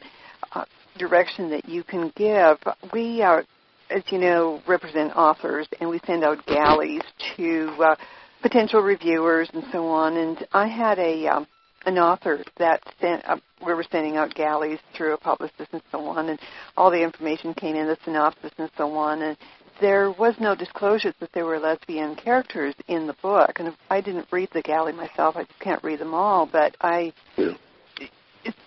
uh, 0.53 0.65
direction 0.97 1.49
that 1.51 1.67
you 1.69 1.83
can 1.83 2.11
give. 2.15 2.57
We 2.91 3.21
are, 3.21 3.45
as 3.93 4.03
you 4.11 4.17
know, 4.17 4.61
represent 4.67 5.15
authors, 5.15 5.67
and 5.79 5.89
we 5.89 5.99
send 6.05 6.23
out 6.23 6.45
galleys 6.45 7.03
to 7.37 7.67
uh, 7.79 7.95
potential 8.41 8.81
reviewers 8.81 9.49
and 9.53 9.63
so 9.71 9.87
on. 9.87 10.17
And 10.17 10.45
I 10.51 10.67
had 10.67 10.99
a 10.99 11.27
um, 11.27 11.47
an 11.85 11.97
author 11.97 12.43
that 12.57 12.81
sent. 12.99 13.23
Uh, 13.27 13.37
we 13.65 13.73
were 13.73 13.85
sending 13.91 14.17
out 14.17 14.33
galleys 14.35 14.79
through 14.95 15.13
a 15.13 15.17
publicist 15.17 15.69
and 15.71 15.81
so 15.91 15.99
on, 16.05 16.29
and 16.29 16.39
all 16.75 16.91
the 16.91 17.01
information 17.01 17.53
came 17.53 17.75
in, 17.75 17.87
the 17.87 17.97
synopsis 18.03 18.51
and 18.57 18.69
so 18.77 18.93
on, 18.95 19.21
and 19.21 19.37
there 19.81 20.11
was 20.11 20.35
no 20.39 20.55
disclosure 20.55 21.13
that 21.19 21.29
there 21.33 21.45
were 21.45 21.59
lesbian 21.59 22.15
characters 22.15 22.75
in 22.87 23.07
the 23.07 23.15
book. 23.21 23.59
And 23.59 23.75
I 23.89 24.01
didn't 24.01 24.27
read 24.31 24.49
the 24.53 24.61
galley 24.61 24.93
myself; 24.93 25.35
I 25.35 25.43
just 25.43 25.59
can't 25.59 25.83
read 25.83 25.99
them 25.99 26.13
all. 26.13 26.47
But 26.51 26.75
I. 26.81 27.13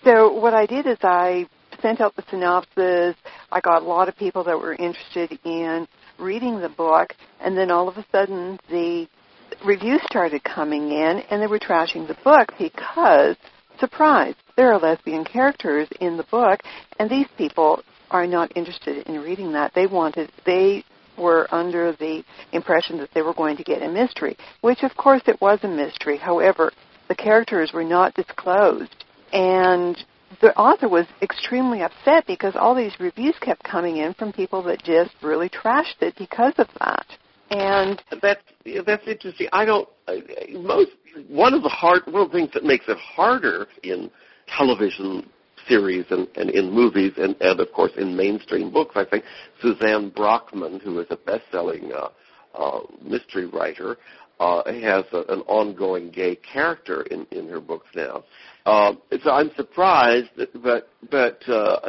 So 0.03 0.33
what 0.33 0.53
I 0.53 0.65
did 0.65 0.87
is 0.87 0.97
I 1.03 1.47
sent 1.81 2.01
out 2.01 2.15
the 2.15 2.23
synopsis. 2.29 3.15
I 3.51 3.61
got 3.61 3.81
a 3.81 3.85
lot 3.85 4.09
of 4.09 4.17
people 4.17 4.43
that 4.45 4.57
were 4.57 4.73
interested 4.73 5.37
in 5.43 5.87
reading 6.19 6.59
the 6.59 6.69
book, 6.69 7.13
and 7.39 7.57
then 7.57 7.71
all 7.71 7.87
of 7.87 7.97
a 7.97 8.05
sudden 8.11 8.59
the 8.69 9.07
reviews 9.65 10.01
started 10.09 10.43
coming 10.43 10.91
in, 10.91 11.23
and 11.29 11.41
they 11.41 11.47
were 11.47 11.59
trashing 11.59 12.07
the 12.07 12.17
book 12.23 12.53
because, 12.57 13.35
surprise, 13.79 14.35
there 14.55 14.71
are 14.73 14.79
lesbian 14.79 15.23
characters 15.23 15.87
in 15.99 16.17
the 16.17 16.25
book, 16.31 16.61
and 16.99 17.09
these 17.09 17.27
people 17.37 17.81
are 18.11 18.27
not 18.27 18.55
interested 18.55 19.05
in 19.07 19.21
reading 19.21 19.51
that. 19.53 19.73
They 19.73 19.87
wanted 19.87 20.31
they 20.45 20.83
were 21.17 21.47
under 21.53 21.93
the 21.93 22.23
impression 22.51 22.97
that 22.99 23.09
they 23.13 23.21
were 23.21 23.33
going 23.33 23.57
to 23.57 23.63
get 23.63 23.81
a 23.81 23.89
mystery, 23.89 24.37
which 24.61 24.83
of 24.83 24.95
course 24.95 25.21
it 25.27 25.41
was 25.41 25.59
a 25.63 25.67
mystery. 25.67 26.17
However, 26.17 26.71
the 27.07 27.15
characters 27.15 27.71
were 27.73 27.83
not 27.83 28.13
disclosed, 28.13 29.05
and 29.33 29.97
the 30.41 30.55
author 30.57 30.87
was 30.87 31.05
extremely 31.21 31.81
upset 31.81 32.25
because 32.27 32.53
all 32.55 32.75
these 32.75 32.93
reviews 32.99 33.35
kept 33.41 33.63
coming 33.63 33.97
in 33.97 34.13
from 34.13 34.33
people 34.33 34.61
that 34.63 34.83
just 34.83 35.11
really 35.21 35.49
trashed 35.49 36.01
it 36.01 36.15
because 36.17 36.53
of 36.57 36.67
that. 36.79 37.05
And 37.49 38.01
that's 38.21 38.41
that's 38.85 39.07
interesting. 39.07 39.47
I 39.53 39.63
don't 39.63 39.87
most 40.51 40.91
one 41.29 41.53
of 41.53 41.63
the 41.63 41.69
hard 41.69 42.01
one 42.07 42.23
of 42.23 42.31
the 42.31 42.37
things 42.37 42.51
that 42.53 42.63
makes 42.63 42.85
it 42.87 42.97
harder 42.97 43.67
in 43.83 44.11
television 44.47 45.29
series 45.67 46.05
and, 46.09 46.27
and 46.35 46.49
in 46.49 46.71
movies 46.71 47.13
and, 47.17 47.35
and 47.41 47.59
of 47.59 47.71
course 47.73 47.91
in 47.97 48.15
mainstream 48.15 48.71
books. 48.71 48.95
I 48.95 49.05
think 49.05 49.23
Suzanne 49.61 50.11
Brockmann, 50.11 50.81
who 50.81 50.99
is 50.99 51.07
a 51.09 51.17
best-selling 51.17 51.91
uh, 51.93 52.09
uh, 52.57 52.79
mystery 53.01 53.45
writer, 53.45 53.97
uh, 54.39 54.63
has 54.65 55.05
a, 55.13 55.23
an 55.29 55.41
ongoing 55.47 56.11
gay 56.11 56.35
character 56.35 57.03
in, 57.03 57.25
in 57.31 57.47
her 57.49 57.59
books 57.59 57.87
now. 57.95 58.23
Um, 58.67 59.01
so 59.23 59.31
I'm 59.31 59.49
surprised, 59.55 60.27
but 60.61 60.89
but 61.09 61.41
uh, 61.47 61.79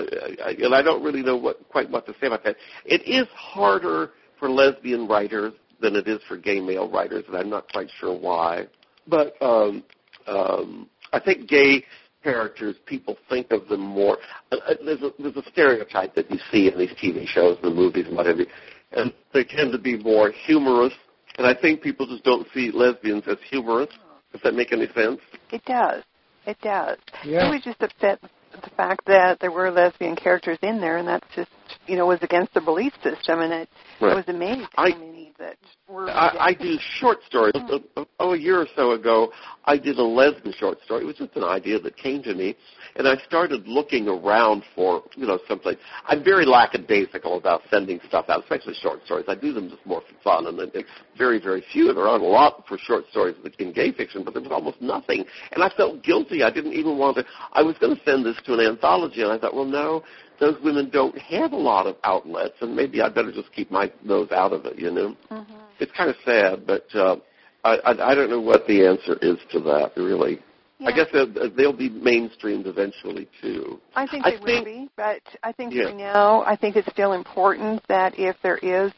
I, 0.44 0.54
and 0.60 0.72
I 0.72 0.80
don't 0.80 1.02
really 1.02 1.22
know 1.22 1.36
what 1.36 1.68
quite 1.68 1.90
what 1.90 2.06
to 2.06 2.14
say 2.20 2.28
about 2.28 2.44
that. 2.44 2.54
It 2.84 3.02
is 3.04 3.26
harder 3.34 4.12
for 4.38 4.48
lesbian 4.48 5.08
writers 5.08 5.54
than 5.80 5.96
it 5.96 6.06
is 6.06 6.20
for 6.28 6.36
gay 6.36 6.60
male 6.60 6.88
writers, 6.88 7.24
and 7.26 7.36
I'm 7.36 7.50
not 7.50 7.68
quite 7.72 7.88
sure 7.98 8.16
why. 8.16 8.68
But 9.08 9.34
um, 9.42 9.82
um, 10.28 10.88
I 11.12 11.18
think 11.18 11.48
gay 11.48 11.84
characters, 12.22 12.76
people 12.86 13.16
think 13.28 13.50
of 13.50 13.66
them 13.66 13.80
more. 13.80 14.18
Uh, 14.52 14.58
uh 14.68 14.74
there's 14.84 15.02
a 15.02 15.10
there's 15.18 15.36
a 15.36 15.50
stereotype 15.50 16.14
that 16.14 16.30
you 16.30 16.38
see 16.52 16.70
in 16.72 16.78
these 16.78 16.92
TV 17.02 17.26
shows, 17.26 17.58
the 17.60 17.70
movies, 17.70 18.06
and 18.06 18.16
whatever, 18.16 18.44
and 18.92 19.12
they 19.34 19.42
tend 19.42 19.72
to 19.72 19.78
be 19.78 19.98
more 19.98 20.30
humorous. 20.46 20.92
And 21.38 21.46
I 21.46 21.60
think 21.60 21.82
people 21.82 22.06
just 22.06 22.22
don't 22.22 22.46
see 22.54 22.70
lesbians 22.72 23.24
as 23.26 23.38
humorous. 23.50 23.90
Does 24.30 24.42
that 24.44 24.54
make 24.54 24.72
any 24.72 24.86
sense? 24.94 25.18
It 25.50 25.64
does. 25.64 26.04
It 26.48 26.56
does. 26.62 26.96
Yeah. 27.26 27.46
I 27.46 27.50
was 27.50 27.62
just 27.62 27.82
upset 27.82 28.20
the 28.22 28.70
fact 28.70 29.04
that 29.06 29.38
there 29.38 29.50
were 29.50 29.70
lesbian 29.70 30.16
characters 30.16 30.58
in 30.62 30.80
there, 30.80 30.96
and 30.96 31.06
that's 31.06 31.26
just 31.36 31.50
you 31.86 31.96
know 31.96 32.06
was 32.06 32.20
against 32.22 32.54
the 32.54 32.62
belief 32.62 32.94
system, 33.02 33.40
and 33.40 33.52
it 33.52 33.68
Right. 34.00 34.12
I 34.12 34.14
was 34.14 34.24
amazed 34.28 34.68
I- 34.78 34.92
that 35.38 35.56
were. 35.88 36.10
I, 36.10 36.48
I 36.48 36.54
do 36.54 36.76
short 36.98 37.18
stories. 37.26 37.52
Oh, 37.70 37.80
oh, 37.96 38.06
oh, 38.18 38.32
a 38.32 38.38
year 38.38 38.60
or 38.60 38.66
so 38.74 38.92
ago, 38.92 39.30
I 39.64 39.76
did 39.76 39.98
a 39.98 40.02
lesbian 40.02 40.54
short 40.58 40.78
story. 40.84 41.02
It 41.02 41.06
was 41.06 41.16
just 41.16 41.36
an 41.36 41.44
idea 41.44 41.78
that 41.78 41.96
came 41.96 42.22
to 42.22 42.34
me, 42.34 42.56
and 42.96 43.06
I 43.06 43.16
started 43.26 43.68
looking 43.68 44.08
around 44.08 44.62
for, 44.74 45.02
you 45.16 45.26
know, 45.26 45.38
something. 45.46 45.74
I'm 46.06 46.24
very 46.24 46.46
lackadaisical 46.46 47.36
about 47.36 47.62
sending 47.70 48.00
stuff 48.08 48.26
out, 48.28 48.42
especially 48.42 48.74
short 48.80 49.04
stories. 49.04 49.26
I 49.28 49.34
do 49.34 49.52
them 49.52 49.68
just 49.68 49.84
more 49.84 50.00
for 50.00 50.22
fun, 50.22 50.46
and 50.46 50.58
it's 50.74 50.88
very, 51.18 51.38
very 51.38 51.62
few. 51.72 51.92
There 51.92 52.08
aren't 52.08 52.22
a 52.24 52.26
lot 52.26 52.64
for 52.66 52.78
short 52.78 53.04
stories 53.10 53.36
in 53.58 53.72
gay 53.72 53.92
fiction, 53.92 54.24
but 54.24 54.32
there 54.32 54.42
was 54.42 54.52
almost 54.52 54.80
nothing. 54.80 55.24
And 55.52 55.62
I 55.62 55.68
felt 55.76 56.02
guilty. 56.02 56.42
I 56.42 56.50
didn't 56.50 56.72
even 56.72 56.96
want 56.96 57.18
to. 57.18 57.24
I 57.52 57.62
was 57.62 57.76
going 57.78 57.94
to 57.94 58.02
send 58.04 58.24
this 58.24 58.36
to 58.46 58.54
an 58.54 58.60
anthology, 58.60 59.22
and 59.22 59.30
I 59.30 59.38
thought, 59.38 59.54
well, 59.54 59.66
no, 59.66 60.02
those 60.40 60.56
women 60.62 60.88
don't 60.90 61.16
have 61.18 61.52
a 61.52 61.56
lot 61.56 61.86
of 61.86 61.96
outlets, 62.04 62.54
and 62.60 62.74
maybe 62.74 63.00
I'd 63.02 63.14
better 63.14 63.32
just 63.32 63.52
keep 63.52 63.70
my 63.70 63.90
nose 64.04 64.30
out 64.32 64.52
of 64.52 64.64
it. 64.66 64.78
You 64.78 64.90
know, 64.90 65.16
Mhm. 65.30 65.44
it's 65.80 65.92
kind 65.92 66.10
of 66.10 66.16
sad, 66.24 66.66
but 66.66 66.86
uh, 66.94 67.16
I, 67.64 67.76
I 67.84 68.10
I 68.10 68.14
don't 68.14 68.30
know 68.30 68.40
what 68.40 68.66
the 68.66 68.86
answer 68.86 69.16
is 69.22 69.38
to 69.52 69.60
that. 69.60 69.92
Really, 69.96 70.38
I 70.86 70.92
guess 70.92 71.08
they'll, 71.12 71.26
they'll 71.50 71.72
be 71.72 71.90
mainstreamed 71.90 72.66
eventually 72.66 73.28
too. 73.42 73.80
I 73.96 74.06
think 74.06 74.26
I 74.26 74.30
they 74.30 74.36
will 74.36 74.44
think- 74.46 74.64
be, 74.64 74.88
but 74.96 75.22
I 75.42 75.52
think 75.52 75.74
Yeah. 75.74 75.90
for 75.90 75.96
now, 75.96 76.42
I 76.44 76.54
think 76.56 76.76
it's 76.76 76.90
still 76.92 77.12
important 77.14 77.82
that 77.88 78.16
if 78.18 78.36
there 78.42 78.58
is, 78.58 78.92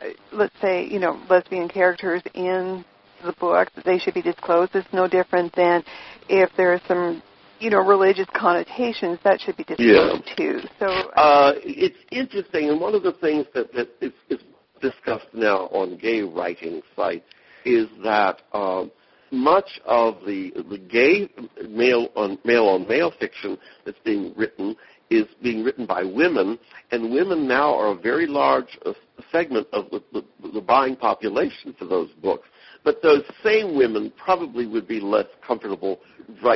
uh, 0.00 0.06
let's 0.32 0.54
say, 0.60 0.84
you 0.86 1.00
know, 1.00 1.18
lesbian 1.28 1.68
characters 1.68 2.22
in 2.34 2.84
the 3.24 3.32
book, 3.32 3.72
that 3.74 3.84
they 3.84 3.98
should 3.98 4.14
be 4.14 4.22
disclosed. 4.22 4.76
It's 4.76 4.92
no 4.92 5.08
different 5.08 5.52
than 5.54 5.82
if 6.28 6.54
there 6.56 6.72
are 6.74 6.80
some, 6.86 7.22
you 7.60 7.70
know, 7.70 7.78
religious 7.78 8.26
connotations 8.34 9.18
that 9.24 9.40
should 9.40 9.56
be 9.56 9.64
disclosed 9.64 10.22
too. 10.36 10.60
So, 10.78 10.86
Uh, 11.16 11.52
it's 11.62 11.98
interesting, 12.10 12.68
and 12.68 12.80
one 12.80 12.94
of 12.94 13.02
the 13.02 13.12
things 13.12 13.46
that, 13.54 13.72
that 13.74 13.88
is, 14.00 14.12
is 14.28 14.40
discussed 14.80 15.32
now 15.32 15.68
on 15.72 15.96
gay 15.96 16.22
writing 16.22 16.82
sites 16.94 17.24
is 17.64 17.88
that 18.02 18.42
um, 18.52 18.90
much 19.30 19.80
of 19.84 20.18
the 20.26 20.52
the 20.70 20.78
gay 20.78 21.28
male 21.68 22.08
on 22.14 22.38
male 22.44 22.66
on 22.66 22.86
male 22.86 23.12
fiction 23.18 23.58
that's 23.84 23.98
being 24.04 24.32
written 24.36 24.76
is 25.10 25.26
being 25.42 25.62
written 25.62 25.86
by 25.86 26.02
women, 26.02 26.58
and 26.90 27.12
women 27.12 27.46
now 27.46 27.74
are 27.74 27.88
a 27.88 27.94
very 27.94 28.26
large 28.26 28.78
uh, 28.86 28.92
segment 29.30 29.66
of 29.72 29.90
the, 29.90 30.02
the, 30.12 30.24
the 30.54 30.60
buying 30.60 30.96
population 30.96 31.74
for 31.78 31.84
those 31.84 32.10
books. 32.22 32.48
But 32.84 33.02
those 33.02 33.22
same 33.42 33.76
women 33.76 34.12
probably 34.22 34.66
would 34.66 34.86
be 34.86 35.00
less 35.00 35.26
comfortable 35.46 36.00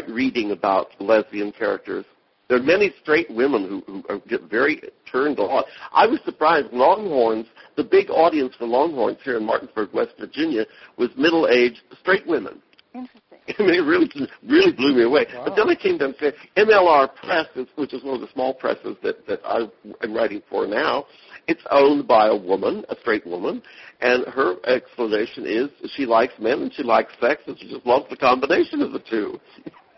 reading 0.08 0.50
about 0.50 0.88
lesbian 1.00 1.52
characters 1.52 2.04
there 2.48 2.56
are 2.58 2.62
many 2.62 2.92
straight 3.02 3.30
women 3.30 3.82
who, 3.86 4.02
who 4.08 4.20
get 4.26 4.44
very 4.44 4.80
turned 5.10 5.38
on. 5.38 5.64
I 5.92 6.06
was 6.06 6.18
surprised. 6.24 6.72
Longhorns, 6.72 7.46
the 7.76 7.84
big 7.84 8.10
audience 8.10 8.54
for 8.58 8.66
Longhorns 8.66 9.18
here 9.22 9.36
in 9.36 9.44
Martinsburg, 9.44 9.90
West 9.92 10.12
Virginia, 10.18 10.64
was 10.96 11.10
middle-aged 11.16 11.82
straight 12.00 12.26
women. 12.26 12.62
interesting. 12.94 13.22
I 13.58 13.62
mean, 13.62 13.74
it 13.74 13.86
really, 13.86 14.10
really 14.46 14.72
blew 14.72 14.94
me 14.94 15.04
away. 15.04 15.26
Wow. 15.34 15.44
But 15.46 15.56
then 15.56 15.68
I 15.70 15.74
came 15.74 15.98
down 15.98 16.14
said, 16.20 16.34
MLR 16.56 17.14
Press, 17.14 17.46
which 17.76 17.94
is 17.94 18.02
one 18.02 18.14
of 18.14 18.20
the 18.20 18.32
small 18.32 18.52
presses 18.52 18.96
that, 19.02 19.26
that 19.26 19.40
I 19.44 19.68
am 20.02 20.14
writing 20.14 20.42
for 20.50 20.66
now, 20.66 21.06
it's 21.48 21.62
owned 21.70 22.06
by 22.06 22.28
a 22.28 22.36
woman, 22.36 22.84
a 22.90 22.96
straight 23.00 23.26
woman, 23.26 23.62
and 24.00 24.24
her 24.26 24.56
explanation 24.66 25.44
is 25.46 25.70
she 25.92 26.06
likes 26.06 26.34
men 26.38 26.62
and 26.62 26.72
she 26.72 26.82
likes 26.82 27.12
sex 27.20 27.42
and 27.46 27.58
she 27.58 27.68
just 27.68 27.84
loves 27.84 28.06
the 28.10 28.16
combination 28.16 28.82
of 28.82 28.92
the 28.92 29.00
two. 29.00 29.40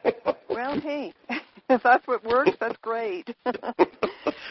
Well, 0.49 0.81
hey, 0.81 1.13
if 1.69 1.83
that's 1.83 2.07
what 2.09 2.25
works, 2.25 2.53
that's 2.59 2.79
great. 2.79 3.35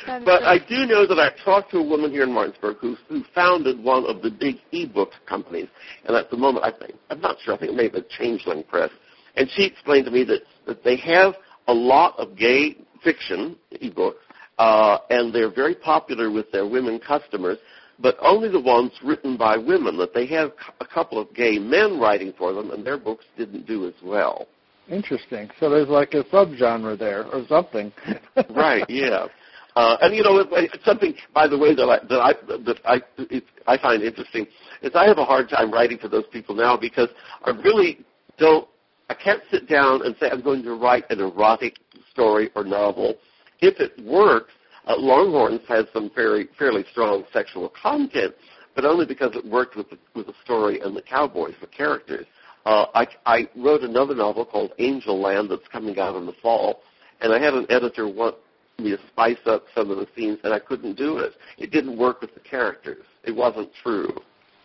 That 0.05 0.25
but. 0.25 0.43
I 0.43 0.57
do 0.57 0.85
know 0.85 1.05
that 1.05 1.19
I 1.19 1.29
talked 1.43 1.71
to 1.71 1.77
a 1.77 1.83
woman 1.83 2.11
here 2.11 2.23
in 2.23 2.31
Martinsburg 2.31 2.77
who, 2.77 2.95
who 3.07 3.23
founded 3.35 3.83
one 3.83 4.05
of 4.05 4.21
the 4.21 4.31
big 4.31 4.55
e-book 4.71 5.11
companies, 5.27 5.67
and 6.05 6.15
at 6.15 6.29
the 6.31 6.37
moment, 6.37 6.65
I 6.65 6.71
think 6.71 6.99
I'm 7.09 7.21
not 7.21 7.37
sure. 7.43 7.53
I 7.53 7.57
think 7.57 7.71
it 7.71 7.75
may 7.75 7.83
have 7.83 7.93
been 7.93 8.05
Changeling 8.09 8.63
Press, 8.63 8.89
and 9.35 9.49
she 9.51 9.65
explained 9.65 10.05
to 10.05 10.11
me 10.11 10.23
that 10.25 10.41
that 10.67 10.83
they 10.83 10.95
have 10.97 11.35
a 11.67 11.73
lot 11.73 12.17
of 12.17 12.35
gay 12.35 12.77
fiction 13.03 13.55
e-books, 13.79 14.23
uh, 14.59 14.99
and 15.09 15.33
they're 15.33 15.51
very 15.51 15.73
popular 15.73 16.29
with 16.29 16.51
their 16.51 16.67
women 16.67 16.99
customers. 16.99 17.57
But 18.01 18.15
only 18.21 18.49
the 18.49 18.61
ones 18.61 18.91
written 19.03 19.35
by 19.35 19.57
women. 19.57 19.97
That 19.97 20.13
they 20.13 20.25
have 20.27 20.51
a 20.79 20.85
couple 20.85 21.19
of 21.19 21.33
gay 21.33 21.57
men 21.59 21.99
writing 21.99 22.33
for 22.37 22.53
them, 22.53 22.71
and 22.71 22.85
their 22.85 22.97
books 22.97 23.25
didn't 23.37 23.65
do 23.65 23.87
as 23.87 23.95
well. 24.03 24.47
Interesting. 24.89 25.49
So 25.59 25.69
there's 25.69 25.89
like 25.89 26.13
a 26.13 26.23
subgenre 26.25 26.97
there 26.97 27.25
or 27.25 27.45
something. 27.47 27.91
right. 28.49 28.85
Yeah. 28.87 29.27
Uh, 29.75 29.97
and 30.01 30.15
you 30.15 30.23
know, 30.23 30.37
it, 30.39 30.47
it's 30.51 30.85
something, 30.85 31.13
by 31.33 31.47
the 31.47 31.57
way, 31.57 31.75
that 31.75 31.83
I 31.83 31.99
that 32.07 32.21
I 32.21 32.33
that 32.63 32.79
I 32.85 33.01
it, 33.17 33.43
I 33.67 33.77
find 33.77 34.01
interesting 34.01 34.47
is 34.81 34.91
I 34.95 35.05
have 35.05 35.17
a 35.17 35.25
hard 35.25 35.49
time 35.49 35.71
writing 35.71 35.97
for 35.97 36.07
those 36.07 36.25
people 36.31 36.55
now 36.55 36.77
because 36.77 37.09
I 37.43 37.51
really 37.51 37.99
don't. 38.37 38.67
I 39.09 39.13
can't 39.13 39.41
sit 39.51 39.67
down 39.67 40.05
and 40.05 40.15
say 40.19 40.29
I'm 40.29 40.41
going 40.41 40.63
to 40.63 40.75
write 40.75 41.05
an 41.09 41.19
erotic 41.19 41.77
story 42.11 42.49
or 42.55 42.63
novel. 42.63 43.15
If 43.61 43.79
it 43.79 44.03
works, 44.05 44.51
uh, 44.87 44.95
Longhorns 44.97 45.61
has 45.67 45.85
some 45.93 46.09
very 46.15 46.49
fairly 46.57 46.85
strong 46.91 47.23
sexual 47.33 47.69
content, 47.81 48.33
but 48.75 48.85
only 48.85 49.05
because 49.05 49.35
it 49.35 49.45
worked 49.45 49.75
with 49.75 49.89
the, 49.89 49.97
with 50.15 50.27
the 50.27 50.33
story 50.43 50.79
and 50.79 50.95
the 50.95 51.01
cowboys, 51.01 51.53
the 51.61 51.67
characters. 51.67 52.25
Uh, 52.65 52.85
I, 52.93 53.07
I 53.25 53.49
wrote 53.55 53.81
another 53.81 54.15
novel 54.15 54.45
called 54.45 54.71
Angel 54.79 55.19
Land 55.19 55.49
that's 55.51 55.67
coming 55.71 55.97
out 55.99 56.15
in 56.15 56.25
the 56.25 56.33
fall, 56.41 56.81
and 57.21 57.33
I 57.33 57.39
had 57.39 57.53
an 57.53 57.65
editor 57.69 58.07
want 58.07 58.35
me 58.77 58.91
to 58.91 58.97
spice 59.11 59.37
up 59.45 59.65
some 59.75 59.91
of 59.91 59.97
the 59.97 60.07
scenes, 60.15 60.39
and 60.43 60.53
I 60.53 60.59
couldn't 60.59 60.95
do 60.95 61.17
it. 61.17 61.33
It 61.57 61.71
didn't 61.71 61.97
work 61.97 62.21
with 62.21 62.33
the 62.33 62.39
characters. 62.41 63.03
It 63.25 63.35
wasn't 63.35 63.69
true. 63.83 64.09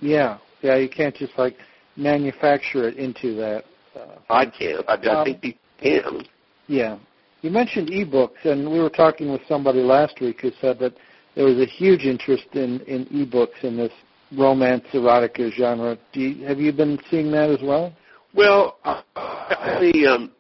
yeah, 0.01 0.39
yeah. 0.63 0.77
You 0.77 0.89
can't 0.89 1.15
just 1.15 1.33
like 1.37 1.57
manufacture 1.97 2.89
it 2.89 2.97
into 2.97 3.35
that. 3.37 3.65
Uh, 3.95 4.19
I 4.31 4.47
can't. 4.47 4.85
I, 4.89 4.95
I 4.95 5.21
Um, 5.21 5.25
think 5.25 5.41
people 5.41 5.61
can. 5.81 6.27
Yeah. 6.69 6.99
You 7.45 7.51
mentioned 7.51 7.91
ebooks, 7.91 8.43
and 8.45 8.73
we 8.73 8.81
were 8.81 8.89
talking 8.89 9.31
with 9.31 9.43
somebody 9.47 9.81
last 9.81 10.19
week 10.19 10.41
who 10.41 10.51
said 10.63 10.79
that 10.79 10.95
there 11.37 11.45
was 11.45 11.59
a 11.59 11.67
huge 11.67 12.05
interest 12.05 12.47
in, 12.55 12.81
in 12.87 13.05
ebooks 13.13 13.63
in 13.63 13.77
this 13.77 13.93
romance 14.35 14.85
erotica 14.95 15.53
genre. 15.53 15.99
Do 16.15 16.21
you, 16.21 16.47
have 16.47 16.59
you 16.59 16.73
been 16.73 16.99
seeing 17.11 17.31
that 17.33 17.51
as 17.51 17.59
well? 17.63 17.93
Well, 18.33 18.79
I 18.85 19.93
um, 20.09 20.33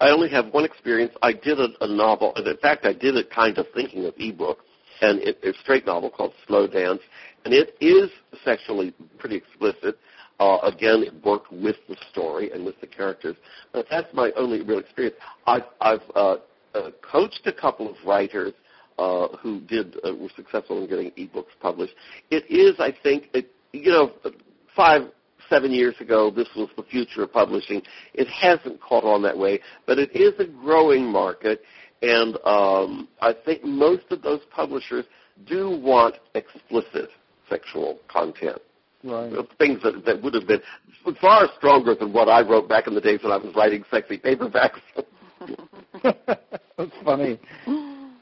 I 0.00 0.08
only 0.08 0.30
have 0.30 0.46
one 0.54 0.64
experience. 0.64 1.12
I 1.20 1.34
did 1.34 1.60
a, 1.60 1.68
a 1.82 1.86
novel, 1.86 2.32
in 2.36 2.56
fact, 2.56 2.86
I 2.86 2.94
did 2.94 3.16
it 3.16 3.28
kind 3.30 3.58
of 3.58 3.66
thinking 3.74 4.06
of 4.06 4.14
ebook, 4.16 4.60
and 5.02 5.18
it, 5.18 5.38
it's 5.42 5.58
a 5.58 5.60
straight 5.60 5.84
novel 5.84 6.08
called 6.08 6.32
Slow 6.46 6.66
Dance, 6.66 7.02
and 7.44 7.52
it 7.52 7.76
is 7.82 8.08
sexually 8.46 8.94
pretty 9.18 9.36
explicit. 9.36 9.98
Uh, 10.38 10.58
again, 10.62 11.02
it 11.02 11.14
worked 11.24 11.50
with 11.50 11.76
the 11.88 11.96
story 12.10 12.50
and 12.52 12.64
with 12.64 12.78
the 12.80 12.86
characters, 12.86 13.36
but 13.72 13.86
that's 13.90 14.12
my 14.12 14.30
only 14.36 14.62
real 14.62 14.78
experience. 14.78 15.16
I've, 15.46 15.62
I've 15.80 16.02
uh, 16.14 16.36
uh, 16.74 16.90
coached 17.00 17.40
a 17.46 17.52
couple 17.52 17.88
of 17.88 17.96
writers 18.04 18.52
uh, 18.98 19.28
who 19.38 19.60
did 19.60 19.96
uh, 20.04 20.14
were 20.14 20.28
successful 20.36 20.82
in 20.82 20.88
getting 20.88 21.10
ebooks 21.12 21.56
published. 21.60 21.94
It 22.30 22.44
is, 22.50 22.78
I 22.78 22.94
think, 23.02 23.28
it, 23.32 23.50
you 23.72 23.90
know, 23.90 24.12
five 24.74 25.02
seven 25.48 25.70
years 25.70 25.94
ago, 26.00 26.30
this 26.30 26.48
was 26.56 26.68
the 26.76 26.82
future 26.82 27.22
of 27.22 27.32
publishing. 27.32 27.82
It 28.14 28.28
hasn't 28.28 28.80
caught 28.80 29.04
on 29.04 29.22
that 29.22 29.36
way, 29.36 29.60
but 29.86 29.98
it 29.98 30.14
is 30.14 30.32
a 30.38 30.44
growing 30.44 31.04
market, 31.04 31.62
and 32.02 32.36
um, 32.44 33.08
I 33.20 33.32
think 33.44 33.64
most 33.64 34.04
of 34.10 34.22
those 34.22 34.40
publishers 34.50 35.04
do 35.46 35.70
want 35.70 36.16
explicit 36.34 37.10
sexual 37.48 38.00
content. 38.08 38.60
Right. 39.04 39.32
Things 39.58 39.80
that, 39.82 40.04
that 40.04 40.22
would 40.22 40.34
have 40.34 40.46
been 40.46 40.60
far 41.20 41.48
stronger 41.56 41.94
than 41.94 42.12
what 42.12 42.28
I 42.28 42.40
wrote 42.40 42.68
back 42.68 42.86
in 42.86 42.94
the 42.94 43.00
days 43.00 43.20
when 43.22 43.32
I 43.32 43.36
was 43.36 43.54
writing 43.54 43.84
sexy 43.90 44.18
paperbacks. 44.18 44.80
That's 46.02 46.92
funny. 47.04 47.38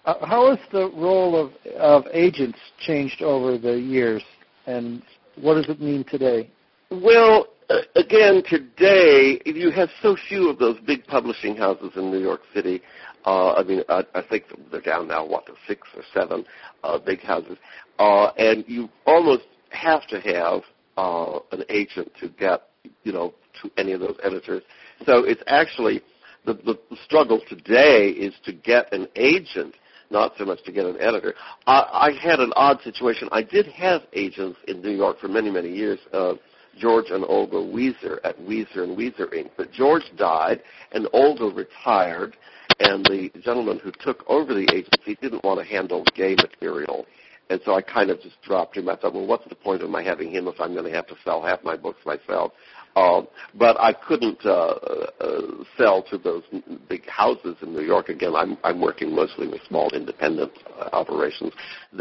Uh, 0.05 0.27
how 0.27 0.51
has 0.51 0.59
the 0.71 0.91
role 0.91 1.37
of 1.37 1.53
of 1.77 2.05
agents 2.13 2.59
changed 2.81 3.23
over 3.23 3.57
the 3.57 3.73
years, 3.73 4.23
and 4.67 5.03
what 5.41 5.55
does 5.55 5.69
it 5.69 5.81
mean 5.81 6.05
today? 6.05 6.51
Well, 6.91 7.49
uh, 7.71 7.77
again, 7.97 8.43
today 8.49 9.41
you 9.47 9.71
have 9.71 9.89
so 10.03 10.17
few 10.29 10.51
of 10.51 10.59
those 10.59 10.79
big 10.87 11.07
publishing 11.07 11.57
houses 11.57 11.93
in 11.97 12.11
New 12.11 12.21
York 12.21 12.43
City. 12.55 12.83
Uh, 13.25 13.55
I 13.55 13.63
mean, 13.63 13.83
I, 13.89 14.05
I 14.15 14.23
think 14.23 14.45
they're 14.71 14.83
down 14.83 15.09
now, 15.09 15.27
what, 15.27 15.47
to 15.47 15.55
six 15.67 15.89
or 15.97 16.03
seven 16.13 16.45
uh, 16.83 16.99
big 16.99 17.21
houses, 17.21 17.57
uh, 17.99 18.27
and 18.37 18.65
you 18.69 18.91
almost 19.07 19.45
have 19.75 20.07
to 20.09 20.21
have 20.21 20.63
uh, 20.97 21.41
an 21.53 21.65
agent 21.69 22.11
to 22.21 22.29
get, 22.29 22.63
you 23.03 23.13
know, 23.13 23.35
to 23.63 23.71
any 23.77 23.93
of 23.93 24.01
those 24.01 24.17
editors. 24.23 24.63
So 25.07 25.25
it's 25.25 25.43
actually 25.47 26.03
the, 26.45 26.55
the, 26.55 26.79
struggle 27.05 27.41
today 27.49 28.09
is 28.09 28.35
to 28.45 28.53
get 28.53 28.93
an 28.93 29.09
agent, 29.17 29.75
not 30.11 30.33
so 30.39 30.45
much 30.45 30.63
to 30.65 30.73
get 30.73 30.87
an 30.87 31.01
editor. 31.01 31.35
I, 31.67 32.11
I 32.11 32.11
had 32.23 32.41
an 32.41 32.53
odd 32.57 32.81
situation. 32.83 33.29
I 33.33 33.43
did 33.43 33.67
have 33.69 34.03
agents 34.13 34.59
in 34.69 34.83
New 34.83 34.91
York 34.91 35.19
for 35.21 35.29
many, 35.29 35.51
many 35.51 35.71
years. 35.71 35.99
Uh, 36.13 36.35
George 36.79 37.07
and 37.11 37.25
Olga 37.25 37.57
Wieser 37.57 38.19
at 38.25 38.39
Wieser 38.41 38.83
and 38.83 38.97
Wieser 38.97 39.33
Inc. 39.33 39.51
But 39.57 39.71
George 39.73 40.05
died, 40.17 40.63
and 40.93 41.09
Olga 41.13 41.45
retired, 41.45 42.37
and 42.81 43.05
the 43.05 43.31
gentleman 43.43 43.79
who 43.79 43.93
took 44.01 44.25
over 44.29 44.55
the 44.55 44.69
agency 44.75 45.17
didn't 45.21 45.45
want 45.45 45.61
to 45.61 45.67
handle 45.67 46.05
gay 46.15 46.35
material. 46.35 47.07
And 47.51 47.61
so 47.65 47.75
I 47.75 47.83
kind 47.83 48.11
of 48.11 48.21
just 48.21 48.41
dropped 48.43 48.77
him. 48.77 48.89
I 48.89 48.97
thought, 48.97 49.13
well, 49.13 49.27
what's 49.27 49.47
the 49.49 49.55
point 49.55 49.83
of 49.83 49.91
my 49.91 50.03
having 50.03 50.31
him 50.31 50.49
if 50.49 50.61
I'm 50.61 50.73
going 50.73 50.91
to 50.91 50.97
have 50.97 51.07
to 51.09 51.17
sell 51.25 51.43
half 51.43 51.63
my 51.63 51.77
books 51.77 52.01
myself? 52.07 52.53
Uh, 52.97 53.23
but 53.55 53.79
I 53.81 53.93
couldn't 53.93 54.39
uh, 54.47 54.51
uh, 55.21 55.65
sell 55.77 56.03
to 56.11 56.17
those 56.17 56.45
big 56.89 57.07
houses 57.07 57.57
in 57.61 57.75
New 57.75 57.83
York. 57.83 58.09
Again, 58.09 58.35
I'm, 58.37 58.57
I'm 58.63 58.81
working 58.81 59.15
mostly 59.15 59.49
with 59.49 59.61
small 59.69 59.91
independent 59.93 60.53
uh, 60.79 60.91
operations. 60.93 61.53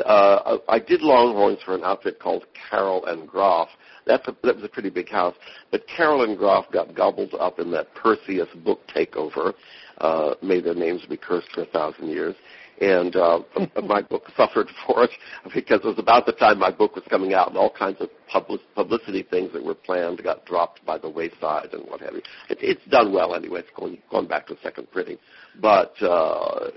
Uh, 0.06 0.58
I 0.70 0.80
did 0.80 1.02
Longhorns 1.02 1.60
for 1.66 1.74
an 1.74 1.84
outfit 1.84 2.20
called 2.20 2.46
Carroll 2.70 3.06
and 3.06 3.28
Graf. 3.28 3.70
That's 4.06 4.28
a, 4.28 4.36
that 4.44 4.56
was 4.56 4.64
a 4.64 4.70
pretty 4.70 4.92
big 4.92 5.10
house. 5.10 5.36
But 5.72 5.84
Carroll 5.88 6.24
and 6.24 6.38
Graf 6.38 6.66
got 6.72 6.94
gobbled 6.94 7.34
up 7.40 7.60
in 7.60 7.72
that 7.72 7.94
Perseus 7.96 8.50
book 8.64 8.80
takeover. 8.96 9.54
Uh, 9.98 10.36
may 10.44 10.62
their 10.62 10.76
names 10.76 11.06
be 11.10 11.18
cursed 11.18 11.48
for 11.54 11.62
a 11.62 11.68
thousand 11.68 12.10
years 12.10 12.36
and 12.82 13.16
uh, 13.16 13.40
my 13.84 14.02
book 14.02 14.24
suffered 14.36 14.68
for 14.86 15.04
it 15.04 15.12
because 15.54 15.80
it 15.84 15.88
was 15.88 16.00
about 16.00 16.26
the 16.26 16.34
time 16.34 16.60
my 16.60 16.72
book 16.72 16.96
was 16.96 17.04
coming 17.10 17.34
out, 17.34 17.50
and 17.50 17.58
all 17.58 17.72
kinds 17.72 17.98
of 18.00 18.10
public, 18.28 18.62
publicity 18.76 19.24
things 19.24 19.52
that 19.54 19.64
were 19.64 19.76
planned 19.76 20.24
got 20.24 20.46
dropped 20.46 20.86
by 20.86 20.98
the 20.98 21.10
wayside 21.10 21.74
and 21.74 21.86
what 21.88 22.02
have 22.02 22.14
you. 22.14 22.22
It, 22.50 22.58
it's 22.62 22.86
done 22.90 23.14
well 23.14 23.36
anyway. 23.36 23.60
It's 23.60 23.70
going 23.76 23.98
going 24.10 24.28
back 24.28 24.48
to 24.48 24.58
second 24.64 24.92
printing, 24.92 25.18
but 25.62 25.94
uh, 26.02 26.70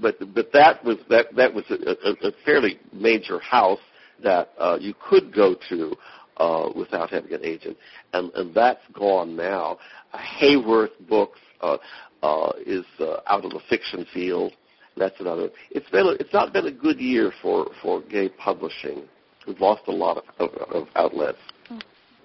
but 0.00 0.16
but 0.34 0.52
that 0.52 0.84
was 0.84 0.98
that 1.08 1.34
that 1.36 1.52
was 1.52 1.64
a, 1.70 1.74
a, 1.74 2.28
a 2.28 2.32
fairly 2.44 2.78
major 2.92 3.38
house 3.40 3.80
that 4.22 4.50
uh, 4.58 4.78
you 4.80 4.94
could 5.08 5.34
go 5.34 5.54
to 5.68 5.94
uh, 6.38 6.70
without 6.74 7.10
having 7.10 7.32
an 7.32 7.44
agent, 7.44 7.76
and 8.12 8.32
and 8.34 8.54
that's 8.54 8.82
gone 8.92 9.36
now. 9.36 9.78
Haworth 10.12 10.90
Books 11.08 11.40
uh, 11.60 11.76
uh, 12.22 12.52
is 12.64 12.84
uh, 13.00 13.18
out 13.26 13.44
of 13.44 13.50
the 13.52 13.60
fiction 13.68 14.06
field 14.12 14.52
that's 14.96 15.18
another. 15.20 15.50
It's 15.70 15.88
been 15.90 16.06
a, 16.06 16.10
it's 16.12 16.32
not 16.32 16.52
been 16.52 16.66
a 16.66 16.72
good 16.72 16.98
year 16.98 17.32
for 17.42 17.68
for 17.82 18.02
gay 18.02 18.28
publishing. 18.28 19.02
We've 19.46 19.60
lost 19.60 19.82
a 19.86 19.92
lot 19.92 20.24
of, 20.38 20.50
of, 20.50 20.70
of 20.72 20.88
outlets. 20.96 21.38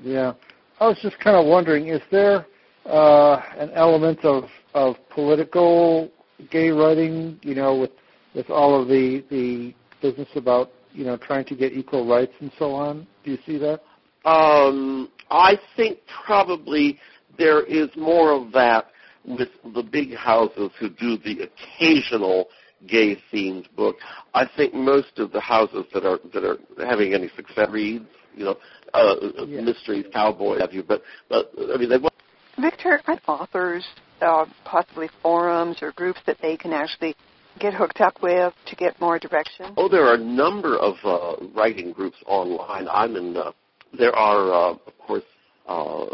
Yeah, 0.01 0.33
I 0.79 0.87
was 0.87 0.97
just 1.01 1.19
kind 1.19 1.37
of 1.37 1.45
wondering, 1.45 1.89
is 1.89 2.01
there 2.09 2.47
uh, 2.85 3.35
an 3.57 3.71
element 3.71 4.23
of 4.23 4.45
of 4.73 4.95
political 5.09 6.11
gay 6.49 6.69
writing? 6.69 7.39
You 7.43 7.55
know, 7.55 7.77
with 7.77 7.91
with 8.33 8.49
all 8.49 8.81
of 8.81 8.87
the 8.87 9.23
the 9.29 9.73
business 10.01 10.29
about 10.35 10.71
you 10.93 11.05
know 11.05 11.17
trying 11.17 11.45
to 11.45 11.55
get 11.55 11.73
equal 11.73 12.07
rights 12.07 12.33
and 12.39 12.51
so 12.57 12.71
on. 12.71 13.05
Do 13.23 13.31
you 13.31 13.37
see 13.45 13.57
that? 13.57 13.81
Um, 14.23 15.09
I 15.29 15.57
think 15.75 15.99
probably 16.25 16.99
there 17.37 17.63
is 17.63 17.89
more 17.95 18.33
of 18.33 18.51
that 18.53 18.87
with 19.25 19.49
the 19.75 19.83
big 19.83 20.15
houses 20.15 20.71
who 20.79 20.89
do 20.89 21.17
the 21.17 21.47
occasional 21.47 22.47
gay 22.87 23.17
themed 23.31 23.73
book. 23.75 23.97
I 24.33 24.45
think 24.57 24.73
most 24.73 25.17
of 25.17 25.31
the 25.31 25.39
houses 25.39 25.85
that 25.93 26.05
are 26.05 26.19
that 26.33 26.43
are 26.43 26.57
having 26.85 27.13
any 27.13 27.29
success 27.35 27.69
reads, 27.69 28.05
you 28.35 28.45
know, 28.45 28.57
uh, 28.93 29.15
yeah. 29.45 29.61
mysteries, 29.61 30.05
cowboy, 30.13 30.59
have 30.59 30.73
you, 30.73 30.83
but 30.83 31.01
but 31.29 31.51
I 31.73 31.77
mean 31.77 31.89
they. 31.89 31.97
want 31.97 32.13
Victor, 32.59 33.01
are 33.07 33.19
authors 33.27 33.85
uh, 34.21 34.45
possibly 34.65 35.09
forums 35.21 35.77
or 35.81 35.91
groups 35.93 36.19
that 36.27 36.37
they 36.41 36.57
can 36.57 36.73
actually 36.73 37.15
get 37.59 37.73
hooked 37.73 38.01
up 38.01 38.21
with 38.21 38.53
to 38.67 38.75
get 38.75 38.99
more 38.99 39.19
direction? 39.19 39.73
Oh, 39.77 39.89
there 39.89 40.05
are 40.05 40.15
a 40.15 40.23
number 40.23 40.77
of 40.77 40.95
uh, 41.03 41.35
writing 41.55 41.91
groups 41.91 42.17
online. 42.25 42.87
I'm 42.89 43.15
in. 43.15 43.37
Uh, 43.37 43.51
there 43.97 44.15
are, 44.15 44.53
uh, 44.53 44.73
of 44.73 44.97
course, 45.05 45.23
uh, 45.67 46.05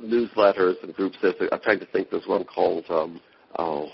newsletters 0.00 0.82
and 0.82 0.94
groups. 0.94 1.16
There's 1.20 1.34
a, 1.40 1.52
I'm 1.54 1.60
trying 1.60 1.80
to 1.80 1.86
think. 1.86 2.10
There's 2.10 2.26
one 2.26 2.44
called. 2.44 2.84
Um, 2.88 3.20
oh, 3.58 3.88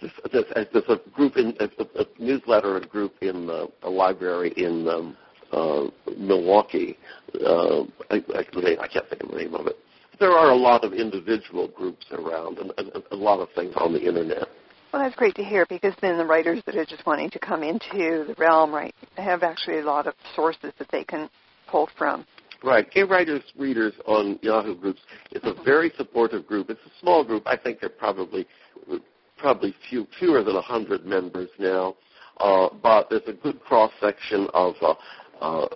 there's, 0.00 0.46
there's 0.72 0.84
a 0.88 1.10
group 1.10 1.36
in 1.36 1.54
a, 1.60 1.68
a 2.00 2.06
newsletter 2.18 2.80
group 2.80 3.14
in 3.20 3.48
uh, 3.50 3.66
a 3.82 3.90
library 3.90 4.52
in 4.56 4.88
um, 4.88 5.16
uh, 5.52 5.86
Milwaukee. 6.16 6.98
Uh, 7.34 7.82
I, 8.10 8.22
I, 8.34 8.44
I 8.80 8.88
can't 8.88 9.08
think 9.08 9.22
of 9.22 9.30
the 9.30 9.36
name 9.36 9.54
of 9.54 9.66
it. 9.66 9.76
There 10.20 10.32
are 10.32 10.50
a 10.50 10.56
lot 10.56 10.84
of 10.84 10.92
individual 10.92 11.68
groups 11.68 12.06
around 12.10 12.58
and, 12.58 12.72
and, 12.76 13.02
a 13.12 13.16
lot 13.16 13.40
of 13.40 13.48
things 13.54 13.72
on 13.76 13.92
the 13.92 14.00
internet. 14.00 14.48
Well, 14.92 15.02
that's 15.02 15.14
great 15.14 15.34
to 15.36 15.44
hear 15.44 15.66
because 15.68 15.94
then 16.00 16.16
the 16.18 16.24
writers 16.24 16.62
that 16.66 16.74
are 16.74 16.84
just 16.84 17.06
wanting 17.06 17.30
to 17.30 17.38
come 17.38 17.62
into 17.62 18.24
the 18.26 18.34
realm, 18.38 18.72
right, 18.72 18.94
have 19.16 19.42
actually 19.42 19.78
a 19.78 19.84
lot 19.84 20.06
of 20.06 20.14
sources 20.34 20.72
that 20.78 20.88
they 20.90 21.04
can 21.04 21.28
pull 21.68 21.88
from. 21.96 22.24
Right. 22.62 22.90
Gay 22.90 23.04
Writers 23.04 23.42
Readers 23.56 23.92
on 24.06 24.38
Yahoo 24.42 24.74
Groups 24.74 25.00
is 25.30 25.42
a 25.44 25.54
very 25.62 25.92
supportive 25.96 26.46
group. 26.46 26.70
It's 26.70 26.80
a 26.84 27.00
small 27.00 27.22
group. 27.22 27.44
I 27.46 27.56
think 27.56 27.78
they're 27.78 27.88
probably 27.88 28.48
probably 29.38 29.74
few, 29.88 30.06
fewer 30.18 30.42
than 30.42 30.54
100 30.54 31.06
members 31.06 31.48
now, 31.58 31.96
uh, 32.38 32.68
but 32.82 33.08
there's 33.10 33.22
a 33.26 33.32
good 33.32 33.60
cross 33.60 33.92
section 34.00 34.48
of 34.54 34.74
uh, 34.82 34.94
uh, 35.40 35.66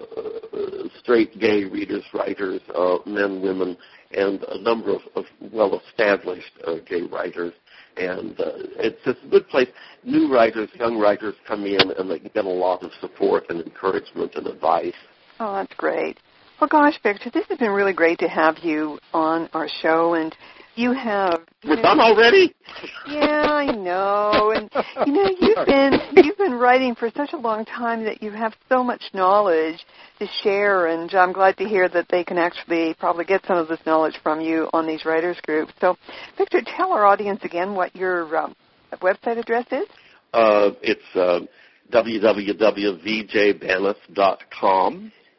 straight 0.99 1.39
gay 1.39 1.65
readers, 1.65 2.05
writers, 2.13 2.61
uh, 2.75 2.99
men, 3.07 3.41
women, 3.43 3.77
and 4.13 4.43
a 4.45 4.61
number 4.61 4.95
of, 4.95 5.01
of 5.17 5.25
well-established 5.53 6.53
uh, 6.67 6.77
gay 6.89 7.03
writers. 7.03 7.53
And 7.97 8.39
uh, 8.41 8.53
it's 8.79 8.99
just 9.05 9.19
a 9.25 9.29
good 9.29 9.49
place. 9.49 9.69
New 10.03 10.33
writers, 10.33 10.71
young 10.75 10.99
writers 10.99 11.35
come 11.47 11.65
in 11.67 11.91
and 11.97 12.11
they 12.11 12.19
get 12.19 12.45
a 12.45 12.49
lot 12.49 12.83
of 12.83 12.91
support 13.01 13.45
and 13.51 13.61
encouragement 13.61 14.35
and 14.35 14.47
advice. 14.47 14.95
Oh, 15.39 15.55
that's 15.55 15.75
great. 15.75 16.19
Well, 16.61 16.69
gosh, 16.69 16.99
Victor, 17.03 17.31
this 17.31 17.45
has 17.49 17.59
been 17.59 17.73
really 17.73 17.93
great 17.93 18.19
to 18.21 18.29
have 18.29 18.59
you 18.63 18.99
on 19.13 19.49
our 19.53 19.69
show, 19.69 20.15
and 20.15 20.35
you 20.75 20.93
have. 20.93 21.41
We're 21.65 21.77
done 21.77 22.01
already. 22.01 22.55
Yeah, 23.07 23.43
I 23.51 23.73
know, 23.73 24.53
and 24.55 24.71
you 25.07 25.13
know 25.13 25.31
you've 25.41 25.67
been 25.67 26.25
you've 26.25 26.39
been 26.39 26.55
writing 26.55 26.95
for 26.95 27.11
such 27.17 27.33
a 27.33 27.37
long 27.37 27.65
time 27.65 28.05
that 28.05 28.23
you 28.23 28.31
have 28.31 28.55
so 28.69 28.83
much 28.83 29.03
knowledge 29.15 29.85
to 30.19 30.27
share, 30.43 30.87
and 30.87 31.13
I'm 31.15 31.33
glad 31.33 31.57
to 31.59 31.65
hear 31.65 31.89
that 31.89 32.07
they 32.11 32.25
can 32.25 32.39
actually 32.39 32.95
probably 32.95 33.25
get 33.25 33.45
some 33.47 33.57
of 33.57 33.69
this 33.69 33.81
knowledge 33.87 34.17
from 34.23 34.41
you 34.41 34.69
on 34.73 34.87
these 34.87 35.05
writers 35.05 35.37
groups. 35.43 35.73
So, 35.81 35.97
Victor, 36.39 36.63
tell 36.77 36.93
our 36.93 37.07
audience 37.07 37.41
again 37.43 37.75
what 37.75 37.95
your 37.95 38.37
um, 38.37 38.55
website 39.01 39.39
address 39.39 39.67
is. 39.71 39.89
Uh, 40.33 40.71
it's 40.83 41.03
uh. 41.15 41.41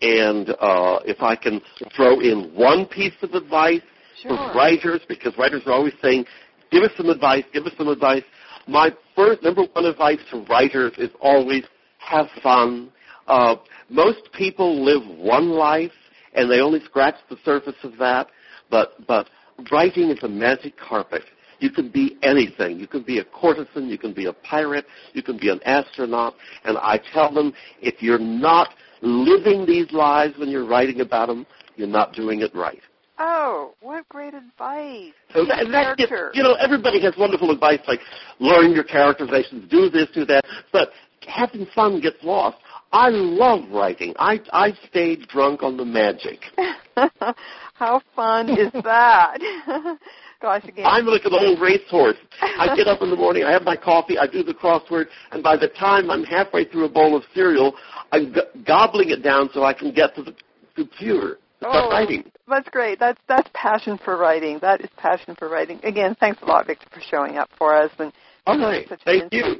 And 0.01 0.49
uh, 0.49 0.99
if 1.05 1.21
I 1.21 1.35
can 1.35 1.61
throw 1.95 2.19
in 2.19 2.51
one 2.53 2.85
piece 2.85 3.13
of 3.21 3.33
advice 3.33 3.81
sure. 4.23 4.37
for 4.37 4.57
writers, 4.57 5.01
because 5.07 5.37
writers 5.37 5.61
are 5.65 5.73
always 5.73 5.93
saying, 6.01 6.25
give 6.71 6.83
us 6.83 6.91
some 6.97 7.09
advice, 7.09 7.43
give 7.53 7.65
us 7.65 7.73
some 7.77 7.87
advice. 7.87 8.23
My 8.67 8.89
first, 9.15 9.43
number 9.43 9.63
one 9.73 9.85
advice 9.85 10.19
to 10.31 10.45
writers 10.49 10.93
is 10.97 11.09
always 11.21 11.63
have 11.99 12.27
fun. 12.41 12.91
Uh, 13.27 13.55
most 13.89 14.29
people 14.33 14.83
live 14.83 15.03
one 15.17 15.49
life, 15.49 15.91
and 16.33 16.49
they 16.49 16.59
only 16.59 16.79
scratch 16.85 17.15
the 17.29 17.37
surface 17.45 17.75
of 17.83 17.97
that. 17.97 18.27
But 18.69 19.05
but 19.07 19.29
writing 19.71 20.09
is 20.09 20.23
a 20.23 20.27
magic 20.27 20.73
carpet. 20.77 21.23
You 21.59 21.69
can 21.69 21.89
be 21.89 22.17
anything. 22.23 22.79
You 22.79 22.87
can 22.87 23.03
be 23.03 23.19
a 23.19 23.23
courtesan. 23.23 23.87
You 23.87 23.97
can 23.97 24.13
be 24.13 24.25
a 24.25 24.33
pirate. 24.33 24.85
You 25.13 25.23
can 25.23 25.37
be 25.37 25.49
an 25.49 25.61
astronaut. 25.63 26.35
And 26.65 26.77
I 26.77 26.99
tell 27.13 27.33
them, 27.33 27.53
if 27.81 28.01
you're 28.01 28.19
not 28.19 28.69
living 29.01 29.65
these 29.65 29.91
lives 29.91 30.37
when 30.37 30.49
you're 30.49 30.67
writing 30.67 31.01
about 31.01 31.27
them, 31.27 31.45
you're 31.75 31.87
not 31.87 32.13
doing 32.13 32.41
it 32.41 32.53
right. 32.53 32.81
Oh, 33.19 33.73
what 33.81 34.07
great 34.09 34.33
advice! 34.33 35.13
So 35.33 35.45
that, 35.45 35.67
that 35.71 35.97
gets, 35.97 36.11
you 36.33 36.43
know, 36.43 36.55
everybody 36.55 37.01
has 37.03 37.13
wonderful 37.17 37.51
advice 37.51 37.79
like 37.87 37.99
learn 38.39 38.71
your 38.71 38.83
characterizations, 38.83 39.69
do 39.69 39.89
this, 39.89 40.07
do 40.13 40.25
that, 40.25 40.43
but 40.71 40.89
having 41.27 41.67
fun 41.75 42.01
gets 42.01 42.17
lost. 42.23 42.57
I 42.91 43.09
love 43.09 43.69
writing. 43.71 44.13
I 44.19 44.39
I 44.51 44.73
stayed 44.89 45.27
drunk 45.27 45.63
on 45.63 45.77
the 45.77 45.85
magic. 45.85 46.39
How 47.73 48.01
fun 48.15 48.49
is 48.49 48.71
that? 48.83 49.37
Gosh, 50.41 50.65
again. 50.65 50.85
I'm 50.85 51.05
like 51.05 51.23
an 51.23 51.33
old 51.33 51.61
racehorse. 51.61 52.17
I 52.41 52.75
get 52.75 52.87
up 52.87 53.01
in 53.01 53.09
the 53.09 53.15
morning, 53.15 53.45
I 53.45 53.51
have 53.51 53.63
my 53.63 53.77
coffee, 53.77 54.17
I 54.17 54.27
do 54.27 54.43
the 54.43 54.53
crossword, 54.53 55.05
and 55.31 55.41
by 55.41 55.55
the 55.55 55.69
time 55.69 56.11
I'm 56.11 56.25
halfway 56.25 56.65
through 56.65 56.83
a 56.83 56.89
bowl 56.89 57.15
of 57.15 57.23
cereal, 57.33 57.73
I'm 58.11 58.33
go- 58.33 58.41
gobbling 58.65 59.11
it 59.11 59.23
down 59.23 59.49
so 59.53 59.63
I 59.63 59.73
can 59.73 59.93
get 59.93 60.15
to 60.15 60.23
the 60.23 60.35
computer. 60.75 61.37
Oh, 61.65 61.89
writing. 61.89 62.31
That's 62.47 62.69
great. 62.69 62.99
That's 62.99 63.19
that's 63.27 63.49
passion 63.53 63.97
for 64.03 64.17
writing. 64.17 64.59
That 64.59 64.81
is 64.81 64.89
passion 64.97 65.35
for 65.35 65.49
writing. 65.49 65.79
Again, 65.83 66.15
thanks 66.19 66.41
a 66.41 66.45
lot, 66.45 66.67
Victor, 66.67 66.87
for 66.93 67.01
showing 67.01 67.37
up 67.37 67.49
for 67.57 67.75
us. 67.75 67.91
And 67.99 68.11
all 68.45 68.59
right, 68.59 68.87
thank 69.05 69.33
you. 69.33 69.55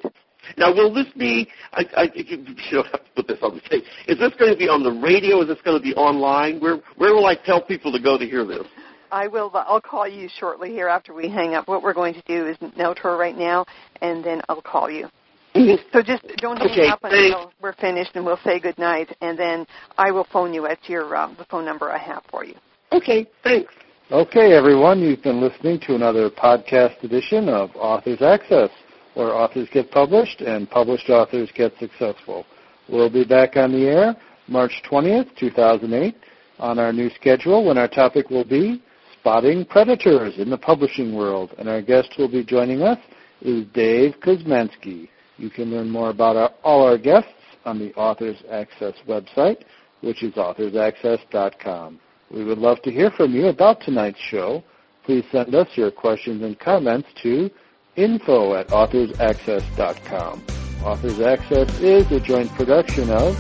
Now, 0.58 0.74
will 0.74 0.94
this 0.94 1.08
be? 1.18 1.48
I, 1.72 1.84
I, 1.96 2.10
you 2.14 2.56
don't 2.72 2.86
have 2.88 3.04
to 3.04 3.10
put 3.16 3.28
this 3.28 3.38
on 3.42 3.56
the 3.56 3.62
tape. 3.62 3.84
Is 4.08 4.20
this 4.20 4.34
going 4.38 4.52
to 4.52 4.58
be 4.58 4.68
on 4.68 4.84
the 4.84 4.92
radio? 4.92 5.42
Is 5.42 5.48
this 5.48 5.60
going 5.64 5.78
to 5.78 5.84
be 5.84 5.94
online? 5.96 6.60
Where 6.60 6.80
Where 6.98 7.14
will 7.14 7.26
I 7.26 7.36
tell 7.36 7.62
people 7.62 7.92
to 7.94 8.00
go 8.00 8.18
to 8.18 8.26
hear 8.26 8.46
this? 8.46 8.68
I 9.12 9.28
will. 9.28 9.52
I'll 9.54 9.80
call 9.80 10.08
you 10.08 10.28
shortly 10.40 10.72
here 10.72 10.88
after 10.88 11.14
we 11.14 11.30
hang 11.30 11.54
up. 11.54 11.68
What 11.68 11.84
we're 11.84 11.94
going 11.94 12.16
to 12.16 12.24
do 12.28 12.48
is 12.48 12.58
no 12.76 12.94
tour 12.94 13.16
right 13.16 13.38
now, 13.38 13.66
and 14.02 14.24
then 14.24 14.42
I'll 14.50 14.62
call 14.62 14.90
you. 14.90 15.08
So 15.94 16.02
just 16.02 16.24
don't 16.38 16.58
hang 16.58 16.72
Okay, 16.72 16.88
up 16.88 17.00
thanks. 17.02 17.16
until 17.16 17.52
we're 17.62 17.74
finished, 17.74 18.12
and 18.16 18.26
we'll 18.26 18.40
say 18.44 18.60
good 18.60 18.78
night, 18.80 19.16
and 19.22 19.38
then 19.38 19.68
I 19.98 20.10
will 20.12 20.26
phone 20.32 20.54
you 20.54 20.66
at 20.66 20.80
your 20.90 21.16
uh, 21.16 21.32
the 21.38 21.46
phone 21.46 21.64
number 21.66 21.92
I 21.92 22.00
have 22.00 22.24
for 22.32 22.44
you. 22.44 22.56
Okay, 22.92 23.28
thanks. 23.44 23.72
Okay, 24.12 24.54
everyone, 24.54 25.00
you've 25.00 25.22
been 25.24 25.42
listening 25.42 25.80
to 25.88 25.96
another 25.96 26.30
podcast 26.30 27.04
edition 27.04 27.50
of 27.50 27.70
Authors 27.76 28.22
Access, 28.22 28.70
where 29.14 29.30
authors 29.34 29.68
get 29.72 29.92
published 29.92 30.42
and 30.42 30.70
published 30.70 31.10
authors 31.10 31.50
get 31.56 31.72
successful. 31.80 32.46
We'll 32.90 33.10
be 33.10 33.24
back 33.24 33.56
on 33.56 33.72
the 33.72 33.86
air 33.88 34.16
March 34.48 34.82
20th, 34.92 35.36
2008, 35.38 36.16
on 36.60 36.80
our 36.80 36.92
new 36.92 37.10
schedule 37.12 37.66
when 37.66 37.78
our 37.78 37.88
topic 37.88 38.30
will 38.30 38.44
be 38.44 38.84
Spotting 39.20 39.66
Predators 39.66 40.34
in 40.38 40.50
the 40.50 40.58
Publishing 40.58 41.16
World. 41.16 41.52
And 41.58 41.70
our 41.70 41.82
guest 41.82 42.10
who 42.18 42.24
will 42.24 42.32
be 42.32 42.44
joining 42.44 42.82
us 42.82 42.98
is 43.42 43.66
Dave 43.74 44.16
Kuzminski. 44.22 45.08
You 45.44 45.50
can 45.50 45.72
learn 45.72 45.90
more 45.90 46.10
about 46.10 46.38
our, 46.38 46.52
all 46.64 46.86
our 46.86 46.98
guests 46.98 47.28
on 47.66 47.78
the 47.78 47.94
Authors 47.96 48.38
Access 48.50 48.94
website, 49.06 49.64
which 50.00 50.24
is 50.24 50.36
authorsaccess.com. 50.36 52.00
We 52.32 52.46
would 52.46 52.60
love 52.60 52.82
to 52.84 52.92
hear 52.92 53.12
from 53.12 53.34
you 53.34 53.48
about 53.48 53.82
tonight's 53.82 54.22
show. 54.22 54.64
Please 55.04 55.26
send 55.34 55.54
us 55.54 55.68
your 55.76 55.92
questions 55.92 56.44
and 56.44 56.58
comments 56.58 57.10
to 57.24 57.52
info 57.98 58.56
at 58.56 58.70
authorsaccess.com. 58.70 60.46
Authors 60.82 61.20
Access 61.20 61.78
is 61.82 62.10
a 62.14 62.22
joint 62.22 62.50
production 62.54 63.10
of 63.10 63.36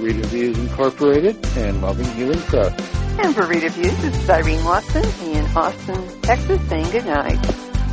Reader 0.00 0.28
Views 0.28 0.56
Incorporated 0.58 1.44
and 1.56 1.82
Loving 1.82 2.06
Healing 2.12 2.38
Press. 2.42 2.72
And 3.18 3.34
for 3.34 3.48
Reader 3.48 3.70
Views, 3.70 4.00
this 4.00 4.16
is 4.16 4.30
Irene 4.30 4.64
Watson 4.64 5.02
in 5.28 5.44
Austin, 5.56 6.20
Texas, 6.22 6.60
saying 6.68 6.88
good 6.92 7.04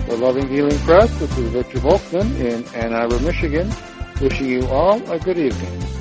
For 0.05 0.17
Loving 0.17 0.47
Healing 0.47 0.77
Press, 0.79 1.09
this 1.17 1.35
is 1.35 1.51
Richard 1.51 1.81
Volkman 1.81 2.39
in 2.39 2.63
Ann 2.75 2.93
Arbor, 2.93 3.19
Michigan, 3.21 3.73
wishing 4.21 4.45
you 4.45 4.67
all 4.67 5.01
a 5.11 5.17
good 5.17 5.39
evening. 5.39 5.94